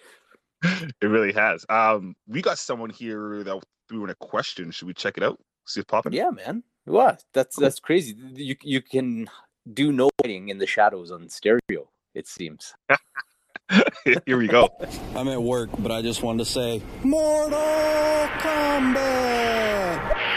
It 1.01 1.05
really 1.05 1.31
has. 1.33 1.63
Um, 1.69 2.15
we 2.27 2.41
got 2.41 2.57
someone 2.57 2.89
here 2.89 3.43
that 3.43 3.63
threw 3.87 4.03
in 4.03 4.09
a 4.09 4.15
question. 4.15 4.71
Should 4.71 4.87
we 4.87 4.95
check 4.95 5.15
it 5.15 5.23
out? 5.23 5.39
See 5.67 5.81
it 5.81 5.87
popping? 5.87 6.13
Yeah, 6.13 6.31
man. 6.31 6.63
What? 6.85 7.23
That's 7.33 7.55
that's 7.55 7.79
crazy. 7.79 8.15
You 8.33 8.55
you 8.63 8.81
can 8.81 9.27
do 9.73 9.91
no 9.91 10.09
lighting 10.23 10.49
in 10.49 10.57
the 10.57 10.65
shadows 10.65 11.11
on 11.11 11.29
stereo. 11.29 11.89
It 12.15 12.27
seems. 12.27 12.73
Here 14.25 14.37
we 14.37 14.47
go. 14.47 14.69
I'm 15.15 15.27
at 15.27 15.41
work, 15.41 15.69
but 15.79 15.91
I 15.91 16.01
just 16.01 16.21
wanted 16.21 16.45
to 16.45 16.51
say 16.51 16.81
Mortal 17.03 17.57
Kombat. 18.39 20.34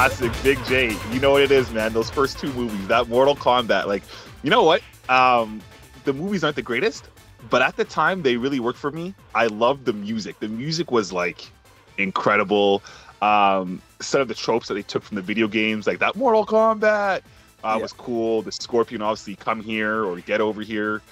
Classic 0.00 0.32
Big 0.42 0.64
J. 0.64 0.96
You 1.12 1.20
know 1.20 1.32
what 1.32 1.42
it 1.42 1.50
is, 1.50 1.70
man. 1.72 1.92
Those 1.92 2.08
first 2.08 2.38
two 2.38 2.50
movies, 2.54 2.88
that 2.88 3.08
Mortal 3.08 3.36
Kombat. 3.36 3.84
Like, 3.84 4.02
you 4.42 4.48
know 4.48 4.62
what? 4.62 4.80
Um, 5.10 5.60
the 6.04 6.14
movies 6.14 6.42
aren't 6.42 6.56
the 6.56 6.62
greatest, 6.62 7.10
but 7.50 7.60
at 7.60 7.76
the 7.76 7.84
time 7.84 8.22
they 8.22 8.38
really 8.38 8.60
worked 8.60 8.78
for 8.78 8.90
me. 8.90 9.14
I 9.34 9.48
loved 9.48 9.84
the 9.84 9.92
music. 9.92 10.40
The 10.40 10.48
music 10.48 10.90
was 10.90 11.12
like 11.12 11.50
incredible. 11.98 12.82
Um, 13.20 13.82
some 14.00 14.22
of 14.22 14.28
the 14.28 14.34
tropes 14.34 14.68
that 14.68 14.74
they 14.74 14.80
took 14.80 15.02
from 15.02 15.16
the 15.16 15.22
video 15.22 15.46
games, 15.46 15.86
like 15.86 15.98
that 15.98 16.16
Mortal 16.16 16.46
Kombat, 16.46 17.20
uh, 17.62 17.74
yeah. 17.76 17.76
was 17.76 17.92
cool. 17.92 18.40
The 18.40 18.52
Scorpion, 18.52 19.02
obviously, 19.02 19.36
come 19.36 19.62
here 19.62 20.06
or 20.06 20.18
get 20.20 20.40
over 20.40 20.62
here, 20.62 21.02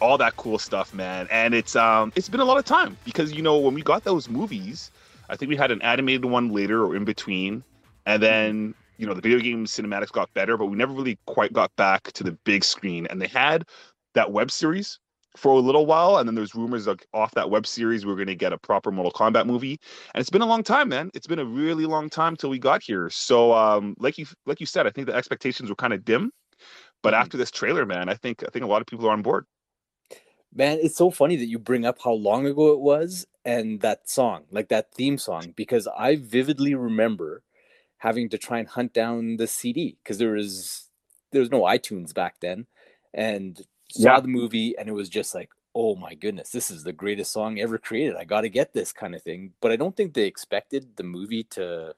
all 0.00 0.16
that 0.16 0.36
cool 0.38 0.58
stuff, 0.58 0.94
man. 0.94 1.28
And 1.30 1.52
it's 1.52 1.76
um, 1.76 2.14
it's 2.16 2.30
been 2.30 2.40
a 2.40 2.46
lot 2.46 2.56
of 2.56 2.64
time 2.64 2.96
because 3.04 3.30
you 3.34 3.42
know 3.42 3.58
when 3.58 3.74
we 3.74 3.82
got 3.82 4.04
those 4.04 4.30
movies, 4.30 4.90
I 5.28 5.36
think 5.36 5.50
we 5.50 5.56
had 5.56 5.70
an 5.70 5.82
animated 5.82 6.24
one 6.24 6.50
later 6.50 6.82
or 6.82 6.96
in 6.96 7.04
between, 7.04 7.62
and 8.08 8.22
then 8.22 8.74
you 8.96 9.06
know 9.06 9.14
the 9.14 9.20
video 9.20 9.38
game 9.38 9.66
cinematics 9.66 10.10
got 10.10 10.32
better, 10.34 10.56
but 10.56 10.66
we 10.66 10.76
never 10.76 10.92
really 10.92 11.18
quite 11.26 11.52
got 11.52 11.70
back 11.76 12.10
to 12.12 12.24
the 12.24 12.32
big 12.44 12.64
screen. 12.64 13.06
And 13.06 13.20
they 13.20 13.28
had 13.28 13.64
that 14.14 14.32
web 14.32 14.50
series 14.50 14.98
for 15.36 15.52
a 15.52 15.60
little 15.60 15.84
while, 15.84 16.16
and 16.16 16.26
then 16.26 16.34
there's 16.34 16.54
rumors 16.54 16.86
like 16.86 17.06
off 17.12 17.32
that 17.32 17.50
web 17.50 17.66
series 17.66 18.06
we 18.06 18.12
are 18.12 18.16
going 18.16 18.26
to 18.26 18.34
get 18.34 18.52
a 18.52 18.58
proper 18.58 18.90
Mortal 18.90 19.12
Kombat 19.12 19.46
movie. 19.46 19.78
And 20.14 20.20
it's 20.20 20.30
been 20.30 20.42
a 20.42 20.46
long 20.46 20.64
time, 20.64 20.88
man. 20.88 21.10
It's 21.14 21.26
been 21.26 21.38
a 21.38 21.44
really 21.44 21.84
long 21.84 22.08
time 22.08 22.34
till 22.34 22.50
we 22.50 22.58
got 22.58 22.82
here. 22.82 23.10
So, 23.10 23.52
um, 23.52 23.94
like 23.98 24.16
you 24.16 24.26
like 24.46 24.58
you 24.58 24.66
said, 24.66 24.86
I 24.86 24.90
think 24.90 25.06
the 25.06 25.14
expectations 25.14 25.68
were 25.68 25.76
kind 25.76 25.92
of 25.92 26.02
dim, 26.02 26.32
but 27.02 27.12
mm-hmm. 27.12 27.20
after 27.20 27.36
this 27.36 27.50
trailer, 27.50 27.84
man, 27.84 28.08
I 28.08 28.14
think 28.14 28.42
I 28.42 28.48
think 28.50 28.64
a 28.64 28.68
lot 28.68 28.80
of 28.80 28.86
people 28.86 29.06
are 29.06 29.12
on 29.12 29.22
board. 29.22 29.44
Man, 30.54 30.78
it's 30.80 30.96
so 30.96 31.10
funny 31.10 31.36
that 31.36 31.46
you 31.46 31.58
bring 31.58 31.84
up 31.84 31.98
how 32.02 32.12
long 32.12 32.46
ago 32.46 32.72
it 32.72 32.80
was 32.80 33.26
and 33.44 33.82
that 33.82 34.08
song, 34.08 34.44
like 34.50 34.68
that 34.70 34.94
theme 34.94 35.18
song, 35.18 35.52
because 35.54 35.86
I 35.86 36.16
vividly 36.16 36.74
remember 36.74 37.42
having 37.98 38.28
to 38.30 38.38
try 38.38 38.58
and 38.58 38.68
hunt 38.68 38.92
down 38.92 39.36
the 39.36 39.46
CD 39.46 39.96
because 40.02 40.18
there 40.18 40.32
was 40.32 40.88
there 41.30 41.40
was 41.40 41.50
no 41.50 41.62
iTunes 41.62 42.14
back 42.14 42.40
then, 42.40 42.66
and 43.12 43.60
saw 43.90 44.14
yeah. 44.14 44.20
the 44.20 44.28
movie 44.28 44.76
and 44.76 44.88
it 44.88 44.92
was 44.92 45.08
just 45.08 45.34
like, 45.34 45.50
oh 45.74 45.94
my 45.94 46.14
goodness, 46.14 46.50
this 46.50 46.70
is 46.70 46.82
the 46.82 46.92
greatest 46.92 47.32
song 47.32 47.58
ever 47.58 47.78
created. 47.78 48.16
I 48.16 48.24
got 48.24 48.42
to 48.42 48.48
get 48.48 48.72
this 48.72 48.92
kind 48.92 49.14
of 49.14 49.22
thing. 49.22 49.52
But 49.60 49.72
I 49.72 49.76
don't 49.76 49.96
think 49.96 50.12
they 50.12 50.24
expected 50.24 50.96
the 50.96 51.04
movie 51.04 51.44
to 51.44 51.94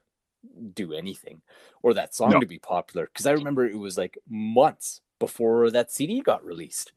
do 0.73 0.93
anything 0.93 1.41
or 1.83 1.93
that 1.93 2.15
song 2.15 2.31
no. 2.31 2.39
to 2.39 2.45
be 2.45 2.59
popular 2.59 3.07
because 3.07 3.25
I 3.25 3.31
remember 3.31 3.65
it 3.65 3.77
was 3.77 3.97
like 3.97 4.17
months 4.29 5.01
before 5.19 5.69
that 5.71 5.91
CD 5.91 6.21
got 6.21 6.43
released, 6.43 6.93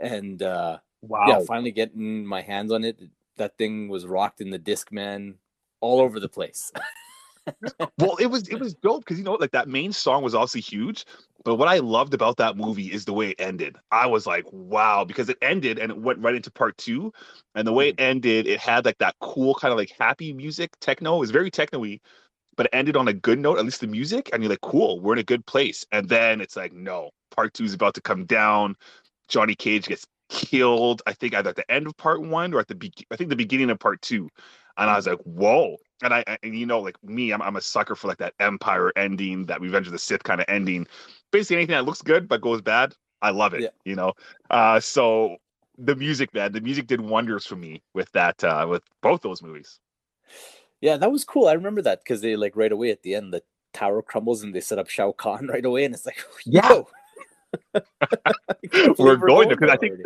and 0.00 0.42
uh, 0.42 0.78
wow, 1.02 1.26
yeah, 1.26 1.40
finally 1.46 1.72
getting 1.72 2.24
my 2.24 2.42
hands 2.42 2.72
on 2.72 2.84
it. 2.84 3.00
That 3.36 3.56
thing 3.56 3.88
was 3.88 4.06
rocked 4.06 4.40
in 4.40 4.50
the 4.50 4.58
Discman 4.58 5.34
all 5.80 6.00
over 6.00 6.18
the 6.20 6.28
place. 6.28 6.72
well, 7.98 8.16
it 8.16 8.26
was 8.26 8.48
it 8.48 8.58
was 8.58 8.74
dope 8.74 9.04
because 9.04 9.18
you 9.18 9.24
know 9.24 9.34
like 9.34 9.52
that 9.52 9.68
main 9.68 9.92
song 9.92 10.22
was 10.22 10.34
obviously 10.34 10.60
huge, 10.60 11.04
but 11.44 11.56
what 11.56 11.68
I 11.68 11.78
loved 11.78 12.14
about 12.14 12.36
that 12.38 12.56
movie 12.56 12.92
is 12.92 13.04
the 13.04 13.12
way 13.12 13.30
it 13.30 13.40
ended. 13.40 13.76
I 13.90 14.06
was 14.06 14.26
like, 14.26 14.44
wow, 14.52 15.04
because 15.04 15.28
it 15.28 15.38
ended 15.42 15.78
and 15.78 15.90
it 15.90 15.98
went 15.98 16.20
right 16.20 16.34
into 16.34 16.50
part 16.50 16.76
two, 16.78 17.12
and 17.54 17.66
the 17.66 17.72
way 17.72 17.88
it 17.88 17.96
mm-hmm. 17.96 18.10
ended, 18.10 18.46
it 18.46 18.60
had 18.60 18.84
like 18.84 18.98
that 18.98 19.16
cool 19.20 19.54
kind 19.54 19.72
of 19.72 19.78
like 19.78 19.94
happy 19.98 20.32
music, 20.32 20.70
techno. 20.80 21.16
It 21.16 21.20
was 21.20 21.30
very 21.30 21.50
techno-y, 21.50 22.00
but 22.56 22.66
it 22.66 22.74
ended 22.74 22.96
on 22.96 23.08
a 23.08 23.12
good 23.12 23.38
note, 23.38 23.58
at 23.58 23.64
least 23.64 23.80
the 23.80 23.86
music, 23.86 24.30
and 24.32 24.42
you're 24.42 24.50
like, 24.50 24.60
cool, 24.60 25.00
we're 25.00 25.14
in 25.14 25.20
a 25.20 25.24
good 25.24 25.46
place. 25.46 25.86
And 25.92 26.08
then 26.08 26.40
it's 26.40 26.56
like, 26.56 26.72
no, 26.72 27.10
part 27.34 27.54
two 27.54 27.64
is 27.64 27.74
about 27.74 27.94
to 27.94 28.00
come 28.00 28.26
down. 28.26 28.76
Johnny 29.28 29.54
Cage 29.54 29.86
gets 29.86 30.06
killed. 30.28 31.02
I 31.06 31.12
think 31.12 31.34
either 31.34 31.50
at 31.50 31.56
the 31.56 31.70
end 31.70 31.86
of 31.86 31.96
part 31.96 32.20
one 32.20 32.52
or 32.52 32.60
at 32.60 32.68
the 32.68 32.74
be- 32.74 32.92
I 33.10 33.16
think 33.16 33.30
the 33.30 33.36
beginning 33.36 33.70
of 33.70 33.78
part 33.78 34.02
two, 34.02 34.28
and 34.76 34.90
I 34.90 34.96
was 34.96 35.06
like, 35.06 35.20
whoa. 35.20 35.76
And 36.02 36.14
I, 36.14 36.24
and 36.42 36.56
you 36.56 36.64
know, 36.66 36.80
like 36.80 36.96
me, 37.02 37.32
I'm, 37.32 37.42
I'm 37.42 37.56
a 37.56 37.60
sucker 37.60 37.94
for 37.96 38.08
like 38.08 38.18
that 38.18 38.34
Empire 38.40 38.92
ending, 38.96 39.44
that 39.46 39.60
Revenge 39.60 39.86
of 39.86 39.92
the 39.92 39.98
Sith 39.98 40.22
kind 40.22 40.40
of 40.40 40.46
ending. 40.48 40.86
Basically, 41.32 41.56
anything 41.56 41.74
that 41.74 41.84
looks 41.86 42.02
good 42.02 42.28
but 42.28 42.40
goes 42.40 42.60
bad, 42.62 42.94
I 43.20 43.30
love 43.30 43.52
it. 43.54 43.62
Yeah. 43.62 43.68
You 43.84 43.96
know, 43.96 44.12
uh, 44.50 44.78
so 44.80 45.36
the 45.76 45.96
music, 45.96 46.32
man, 46.34 46.52
the 46.52 46.60
music 46.60 46.86
did 46.86 47.00
wonders 47.00 47.46
for 47.46 47.56
me 47.56 47.82
with 47.94 48.10
that, 48.12 48.42
uh, 48.44 48.66
with 48.68 48.82
both 49.02 49.22
those 49.22 49.42
movies. 49.42 49.80
Yeah, 50.80 50.96
that 50.98 51.10
was 51.10 51.24
cool. 51.24 51.48
I 51.48 51.52
remember 51.54 51.82
that 51.82 52.00
because 52.04 52.20
they 52.20 52.36
like 52.36 52.54
right 52.56 52.70
away 52.70 52.90
at 52.90 53.02
the 53.02 53.16
end 53.16 53.32
the 53.32 53.42
tower 53.72 54.00
crumbles 54.02 54.42
and 54.44 54.54
they 54.54 54.60
set 54.60 54.78
up 54.78 54.88
Shao 54.88 55.10
Kahn 55.12 55.48
right 55.48 55.64
away, 55.64 55.84
and 55.84 55.94
it's 55.94 56.06
like, 56.06 56.24
Yeah. 56.44 56.68
yo. 56.68 56.88
I 57.74 57.80
can't 58.70 58.98
We're 58.98 59.16
believe 59.16 59.20
going 59.26 59.48
there, 59.48 59.56
'cause 59.56 59.70
I 59.70 59.76
think- 59.76 59.98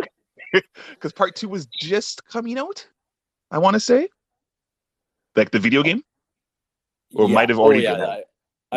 Because 0.90 1.12
part 1.12 1.34
two 1.36 1.48
was 1.48 1.66
just 1.66 2.24
coming 2.26 2.58
out, 2.58 2.86
I 3.50 3.58
want 3.58 3.74
to 3.74 3.80
say, 3.80 4.08
like 5.36 5.50
the 5.50 5.58
video 5.58 5.82
game. 5.82 6.02
Or 7.14 7.28
might 7.28 7.48
have 7.50 7.58
Oh, 7.58 7.64
already 7.64 7.82
yeah, 7.82 7.94
been 7.94 8.00
out. 8.02 8.08
I, 8.08 8.24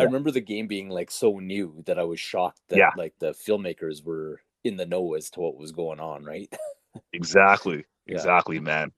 I 0.00 0.02
remember 0.02 0.30
the 0.30 0.40
game 0.40 0.66
being 0.66 0.90
like 0.90 1.10
so 1.10 1.38
new 1.38 1.82
that 1.86 1.98
I 1.98 2.04
was 2.04 2.20
shocked 2.20 2.60
that 2.68 2.76
Yeah. 2.78 2.90
like 2.96 3.14
the 3.18 3.32
filmmakers 3.32 4.04
were 4.04 4.40
in 4.62 4.76
the 4.76 4.84
know 4.84 5.14
as 5.14 5.30
to 5.30 5.40
what 5.40 5.56
was 5.56 5.72
going 5.72 6.00
on, 6.00 6.24
right? 6.24 6.52
Exactly, 7.12 7.84
Yeah. 8.06 8.14
exactly, 8.14 8.58
man. 8.58 8.92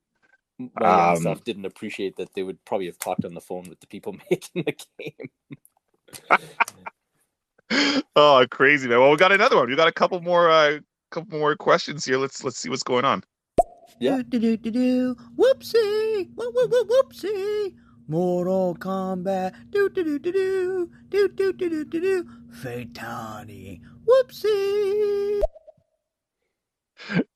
My 0.59 1.11
Um, 1.12 1.21
stuff 1.21 1.45
didn't 1.45 1.67
appreciate 1.67 2.17
that 2.17 2.33
they 2.35 2.43
would 2.43 2.65
probably 2.65 2.87
have 2.87 2.99
talked 2.99 3.25
on 3.25 3.35
the 3.35 3.41
phone 3.41 3.69
with 3.69 3.79
the 3.81 3.87
people 3.87 4.17
making 4.31 4.65
the 4.65 4.77
game. 4.99 5.31
oh, 8.17 8.47
crazy, 8.50 8.88
man. 8.88 8.99
Well, 9.00 9.11
we 9.11 9.17
got 9.17 9.33
another 9.33 9.57
one. 9.57 9.69
We 9.69 9.77
got 9.77 9.88
a 9.88 9.93
couple 9.93 10.21
more, 10.21 10.50
uh, 10.50 10.79
couple 11.11 11.38
more 11.38 11.55
questions 11.57 12.05
here. 12.05 12.19
Let's 12.19 12.43
let's 12.43 12.59
see 12.59 12.69
what's 12.69 12.83
going 12.83 13.05
on. 13.05 13.23
Yeah. 14.00 14.23
Do, 14.29 14.38
do, 14.38 14.57
do, 14.57 14.71
do, 14.71 15.17
Whoopsie. 15.37 16.08
Whoop, 16.25 16.55
whoop, 16.55 16.71
whoop, 16.71 16.89
whoopsie. 16.91 17.75
Mortal 18.09 18.75
Kombat. 18.79 19.55
Do, 19.71 19.89
do, 19.91 20.03
do, 20.05 20.19
do, 20.19 20.33
do. 20.33 20.91
Do, 21.11 21.29
do, 21.29 21.53
do, 21.53 21.69
do, 21.71 21.85
do, 21.85 22.01
do. 22.01 22.29
Fatality. 22.53 23.81
Whoopsie. 24.07 25.41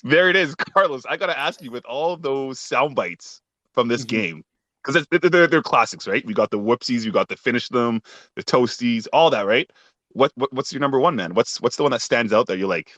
There 0.02 0.28
it 0.28 0.36
is, 0.36 0.54
Carlos. 0.54 1.04
I 1.08 1.16
gotta 1.16 1.38
ask 1.38 1.62
you, 1.62 1.70
with 1.70 1.84
all 1.84 2.16
those 2.16 2.58
sound 2.58 2.94
bites 2.96 3.40
from 3.72 3.88
this 3.88 4.02
Mhm. 4.04 4.08
game, 4.08 4.44
because 4.84 5.06
they're, 5.10 5.46
they're 5.46 5.62
classics, 5.62 6.08
right? 6.08 6.24
We 6.26 6.34
got 6.34 6.50
the 6.50 6.58
whoopsies, 6.58 7.04
we 7.04 7.10
got 7.12 7.28
the 7.28 7.36
finish 7.36 7.68
them, 7.68 8.02
the 8.34 8.42
toasties, 8.42 9.06
all 9.12 9.30
that, 9.30 9.46
right? 9.46 9.70
What, 10.10 10.32
what 10.34 10.52
what's 10.52 10.72
your 10.72 10.80
number 10.80 10.98
one, 10.98 11.14
man? 11.16 11.34
What's 11.34 11.60
what's 11.60 11.76
the 11.76 11.84
one 11.84 11.92
that 11.92 12.02
stands 12.02 12.32
out 12.32 12.46
that 12.48 12.58
you're 12.58 12.68
like, 12.68 12.96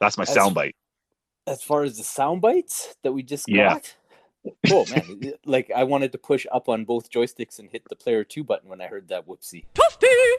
that's 0.00 0.18
my 0.18 0.24
That's- 0.24 0.34
sound 0.34 0.54
bite? 0.54 0.76
As 1.48 1.62
far 1.62 1.84
as 1.84 1.96
the 1.96 2.04
sound 2.04 2.42
bites 2.42 2.94
that 3.02 3.12
we 3.12 3.22
just 3.22 3.48
Yeah. 3.48 3.74
got, 3.74 3.96
oh 4.70 4.84
man, 4.90 5.32
like 5.46 5.70
I 5.74 5.84
wanted 5.84 6.12
to 6.12 6.18
push 6.18 6.46
up 6.52 6.68
on 6.68 6.84
both 6.84 7.10
joysticks 7.10 7.58
and 7.58 7.68
hit 7.70 7.82
the 7.88 7.96
player 7.96 8.24
two 8.24 8.44
button 8.44 8.68
when 8.68 8.80
I 8.80 8.86
heard 8.86 9.08
that 9.08 9.26
whoopsie. 9.26 9.64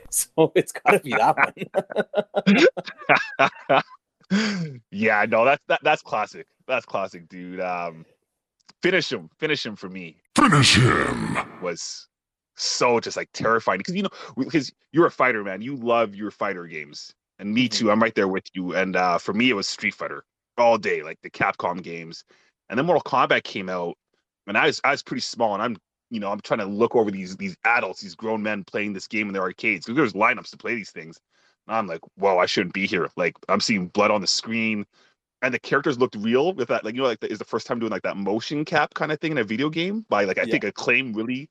So 0.10 0.52
it's 0.56 0.72
got 0.72 0.92
to 0.92 1.00
be 1.00 1.12
that 1.12 1.36
one. 4.30 4.82
yeah, 4.92 5.26
no, 5.28 5.46
that's 5.46 5.64
that, 5.68 5.80
that's 5.84 6.02
classic. 6.02 6.48
That's 6.68 6.86
classic, 6.86 7.28
dude. 7.30 7.60
Um, 7.60 8.06
finish 8.82 9.12
him, 9.12 9.30
finish 9.40 9.66
him 9.66 9.76
for 9.76 9.90
me 9.90 10.18
Finish 10.36 10.76
him. 10.78 11.38
was 11.62 12.08
so 12.56 13.00
just 13.00 13.18
like 13.18 13.30
terrifying 13.34 13.80
because 13.80 13.96
you 13.96 14.04
know 14.04 14.10
because 14.38 14.72
you're 14.92 15.06
a 15.08 15.12
fighter, 15.12 15.44
man. 15.44 15.62
You 15.62 15.76
love 15.76 16.16
your 16.16 16.32
fighter 16.32 16.66
games, 16.68 17.14
and 17.40 17.54
me 17.54 17.68
Mhm. 17.68 17.72
too. 17.72 17.92
I'm 17.92 18.02
right 18.02 18.16
there 18.16 18.28
with 18.28 18.46
you. 18.54 18.76
And 18.76 18.96
uh, 18.96 19.18
for 19.18 19.34
me, 19.34 19.50
it 19.50 19.54
was 19.54 19.68
Street 19.68 19.94
Fighter 19.94 20.24
all 20.58 20.78
day, 20.78 21.04
like 21.04 21.20
the 21.22 21.30
Capcom 21.30 21.82
games. 21.82 22.24
And 22.70 22.78
then 22.78 22.86
Mortal 22.86 23.02
Kombat 23.04 23.44
came 23.44 23.70
out, 23.70 23.96
and 24.48 24.58
I 24.58 24.68
was 24.68 24.82
I 24.84 24.92
was 24.92 25.04
pretty 25.04 25.22
small, 25.22 25.54
and 25.54 25.64
I'm 25.64 25.78
you 26.10 26.20
know 26.20 26.32
I'm 26.32 26.42
trying 26.42 26.60
to 26.60 26.66
look 26.66 26.96
over 26.96 27.12
these 27.12 27.36
these 27.38 27.56
adults, 27.66 28.02
these 28.02 28.16
grown 28.16 28.42
men 28.44 28.64
playing 28.64 28.94
this 28.94 29.08
game 29.08 29.28
in 29.28 29.34
their 29.34 29.44
arcades 29.44 29.86
because 29.86 29.98
there's 29.98 30.14
lineups 30.14 30.52
to 30.52 30.58
play 30.58 30.76
these 30.76 30.92
things. 30.92 31.20
And 31.68 31.76
I'm 31.76 31.88
like, 31.88 32.02
whoa, 32.16 32.38
I 32.38 32.46
shouldn't 32.46 32.74
be 32.74 32.88
here. 32.88 33.10
Like 33.18 33.36
I'm 33.50 33.60
seeing 33.62 33.88
blood 33.88 34.12
on 34.12 34.22
the 34.22 34.28
screen. 34.28 34.86
And 35.44 35.54
the 35.54 35.60
characters 35.60 36.00
looked 36.00 36.16
real 36.16 36.54
with 36.54 36.68
that, 36.70 36.84
like 36.84 36.96
you 36.96 37.02
know, 37.02 37.08
like 37.08 37.20
the, 37.20 37.32
is 37.32 37.38
the 37.38 37.46
first 37.46 37.68
time 37.68 37.80
doing 37.80 37.92
like 37.92 38.02
that 38.04 38.18
motion 38.18 38.66
cap 38.66 38.94
kind 38.96 39.12
of 39.12 39.20
thing 39.20 39.34
in 39.34 39.38
a 39.38 39.44
video 39.44 39.70
game 39.70 40.06
by 40.10 40.24
like 40.26 40.40
I 40.40 40.46
Yeah. 40.46 40.52
think 40.54 40.64
Acclaim 40.64 41.14
really, 41.14 41.48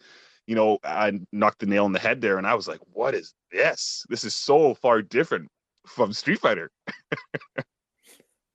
you 0.47 0.57
know, 0.57 0.79
I 0.83 1.21
knocked 1.33 1.61
the 1.61 1.67
nail 1.67 1.85
on 1.85 1.93
the 1.93 2.01
head 2.01 2.21
there, 2.21 2.39
and 2.39 2.47
I 2.47 2.55
was 2.55 2.67
like, 2.67 2.81
what 2.93 3.15
is 3.15 3.33
this? 3.53 4.05
This 4.09 4.25
is 4.25 4.35
so 4.35 4.75
far 4.75 5.03
different 5.03 5.49
from 5.87 6.13
Street 6.13 6.41
Fighter. 6.41 6.71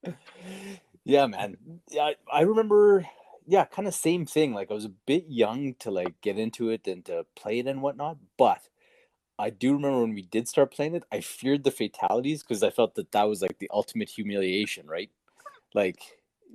yeah, 1.05 1.27
man. 1.27 1.57
Yeah, 1.89 2.11
I, 2.31 2.41
remember. 2.41 3.05
Yeah, 3.47 3.65
kind 3.65 3.87
of 3.87 3.93
same 3.93 4.25
thing. 4.25 4.53
Like 4.53 4.71
I 4.71 4.73
was 4.73 4.85
a 4.85 4.93
bit 5.05 5.25
young 5.27 5.75
to 5.79 5.91
like 5.91 6.19
get 6.21 6.37
into 6.37 6.69
it 6.69 6.87
and 6.87 7.03
to 7.05 7.25
play 7.35 7.59
it 7.59 7.67
and 7.67 7.81
whatnot, 7.81 8.17
but 8.37 8.59
I 9.39 9.49
do 9.49 9.73
remember 9.73 10.01
when 10.01 10.13
we 10.13 10.21
did 10.23 10.47
start 10.47 10.71
playing 10.71 10.95
it, 10.95 11.03
I 11.11 11.21
feared 11.21 11.63
the 11.63 11.71
fatalities 11.71 12.43
because 12.43 12.61
I 12.63 12.69
felt 12.69 12.95
that 12.95 13.11
that 13.11 13.23
was 13.23 13.41
like 13.41 13.57
the 13.59 13.69
ultimate 13.73 14.09
humiliation, 14.09 14.87
right? 14.87 15.09
Like 15.73 15.99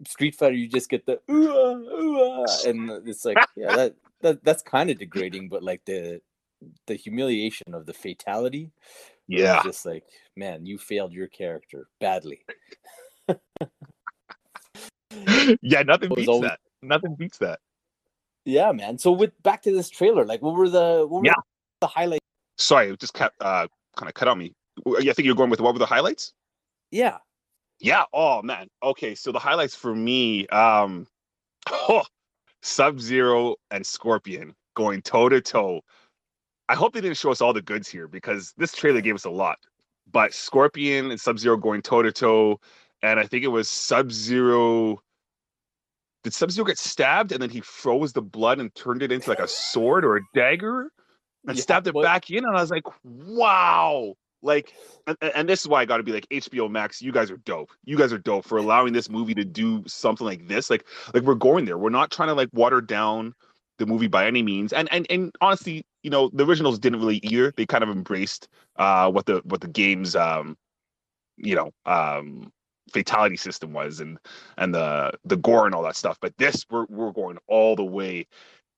Street 0.06 0.36
Fighter, 0.36 0.54
you 0.54 0.68
just 0.68 0.88
get 0.88 1.06
the 1.06 1.20
ooh, 1.30 1.48
ooh, 1.48 2.44
and 2.66 2.90
it's 3.08 3.24
like, 3.24 3.38
yeah, 3.56 3.74
that, 3.74 3.94
that 4.22 4.44
that's 4.44 4.62
kind 4.62 4.90
of 4.90 4.98
degrading, 4.98 5.48
but 5.48 5.62
like 5.64 5.84
the 5.84 6.20
the 6.86 6.94
humiliation 6.94 7.74
of 7.74 7.86
the 7.86 7.92
fatality, 7.92 8.70
Yeah, 9.28 9.62
just 9.64 9.84
like, 9.84 10.04
man, 10.36 10.66
you 10.66 10.78
failed 10.78 11.12
your 11.12 11.28
character 11.28 11.88
badly. 12.00 12.44
yeah, 15.62 15.82
nothing 15.82 16.12
beats 16.14 16.28
always- 16.28 16.50
that. 16.50 16.61
Nothing 16.82 17.14
beats 17.14 17.38
that. 17.38 17.58
Yeah, 18.44 18.70
man. 18.73 18.99
So 18.99 19.11
with 19.11 19.32
back 19.42 19.62
to 19.62 19.73
this 19.73 19.88
trailer, 19.88 20.25
like, 20.25 20.40
what 20.42 20.54
were 20.54 20.68
the 20.68 21.04
what 21.08 21.23
were 21.23 21.26
Yeah. 21.26 21.35
the 21.80 21.87
highlights? 21.88 22.25
Sorry, 22.58 22.88
it 22.90 23.00
just 23.00 23.14
kept 23.14 23.35
uh, 23.40 23.66
kind 23.96 24.08
of 24.08 24.14
cut 24.14 24.28
on 24.28 24.38
me. 24.38 24.54
I 24.87 25.00
think 25.12 25.20
you're 25.26 25.35
going 25.35 25.50
with 25.50 25.61
what 25.61 25.75
were 25.75 25.78
the 25.80 25.87
highlights? 25.87 26.32
Yeah, 26.92 27.16
Yeah. 27.80 28.04
Oh 28.12 28.42
man. 28.42 28.68
Okay. 28.82 29.14
So 29.16 29.32
the 29.32 29.38
highlights 29.40 29.75
for 29.75 29.94
me, 29.96 30.46
um, 30.49 31.06
oh, 31.70 32.04
Sub 32.62 33.00
Zero 33.00 33.56
and 33.70 33.85
Scorpion 33.85 34.54
going 34.75 35.02
toe 35.02 35.28
to 35.28 35.40
toe. 35.40 35.80
I 36.68 36.75
hope 36.75 36.92
they 36.94 37.00
didn't 37.00 37.16
show 37.16 37.30
us 37.32 37.40
all 37.40 37.52
the 37.52 37.62
goods 37.62 37.88
here 37.88 38.06
because 38.06 38.52
this 38.56 38.73
trailer 38.73 39.00
gave 39.00 39.14
us 39.14 39.25
a 39.25 39.30
lot. 39.30 39.58
But 40.12 40.32
Scorpion 40.35 41.11
and 41.11 41.20
Sub 41.20 41.38
Zero 41.38 41.56
going 41.56 41.82
toe 41.82 42.02
to 42.02 42.12
toe, 42.12 42.61
and 43.02 43.18
I 43.18 43.26
think 43.26 43.42
it 43.44 43.49
was 43.49 43.68
Sub 43.68 44.12
Zero. 44.12 45.00
Did 46.26 46.35
Sub 46.35 46.50
Zero 46.50 46.64
get 46.64 46.76
stabbed 46.76 47.30
and 47.30 47.40
then 47.40 47.50
he 47.50 47.61
froze 47.61 48.12
the 48.12 48.21
blood 48.21 48.59
and 48.59 48.75
turned 48.75 49.00
it 49.00 49.12
into 49.12 49.30
like 49.30 49.38
a 49.38 49.47
sword 49.47 50.04
or 50.04 50.16
a 50.16 50.21
dagger 50.35 50.90
and 51.47 51.56
Yeah, 51.56 51.62
stabbed 51.62 51.87
it 51.87 51.95
but- 51.95 52.02
back 52.02 52.28
in? 52.33 52.45
And 52.45 52.56
I 52.56 52.61
was 52.61 52.68
like, 52.73 52.83
wow. 53.04 54.14
Like, 54.42 54.75
and, 55.06 55.16
and 55.23 55.49
this 55.49 55.61
is 55.61 55.68
why 55.68 55.83
I 55.83 55.85
got 55.85 55.99
to 55.99 56.02
be 56.02 56.11
like 56.11 56.26
HBO 56.30 56.68
Max. 56.68 57.00
You 57.00 57.12
guys 57.12 57.30
are 57.30 57.37
dope. 57.37 57.71
You 57.85 57.97
guys 57.97 58.12
are 58.12 58.18
dope 58.18 58.45
for 58.45 58.59
allowing 58.59 58.92
this 58.92 59.09
movie 59.09 59.35
to 59.35 59.45
do 59.45 59.85
something 59.87 60.26
like 60.26 60.49
this. 60.49 60.68
Like, 60.68 60.85
like 61.14 61.23
we're 61.23 61.37
going 61.37 61.64
there. 61.64 61.78
We're 61.78 61.90
not 61.90 62.11
trying 62.11 62.30
to 62.30 62.35
like 62.35 62.49
water 62.52 62.80
down 62.80 63.33
the 63.78 63.87
movie 63.87 64.09
by 64.09 64.26
any 64.26 64.42
means. 64.42 64.73
And 64.73 64.88
and 64.92 65.06
and 65.09 65.33
honestly, 65.40 65.87
you 66.02 66.11
know, 66.11 66.28
the 66.33 66.45
originals 66.45 66.80
didn't 66.80 66.99
really 66.99 67.18
either. 67.23 67.52
They 67.56 67.66
kind 67.66 67.85
of 67.85 67.90
embraced 67.90 68.49
uh 68.75 69.12
what 69.12 69.26
the 69.26 69.42
what 69.45 69.61
the 69.61 69.68
game's 69.68 70.16
um 70.16 70.56
you 71.37 71.54
know 71.54 71.71
um 71.85 72.50
fatality 72.93 73.37
system 73.37 73.73
was 73.73 74.00
and 74.00 74.19
and 74.59 74.75
the 74.75 75.12
the 75.25 75.37
gore 75.37 75.66
and 75.66 75.75
all 75.75 75.83
that 75.83 75.97
stuff. 75.97 76.19
But 76.21 76.37
this 76.38 76.64
we're 76.71 76.87
we're 76.88 77.12
going 77.12 77.38
all 77.49 77.76
the 77.76 77.85
way. 77.85 78.26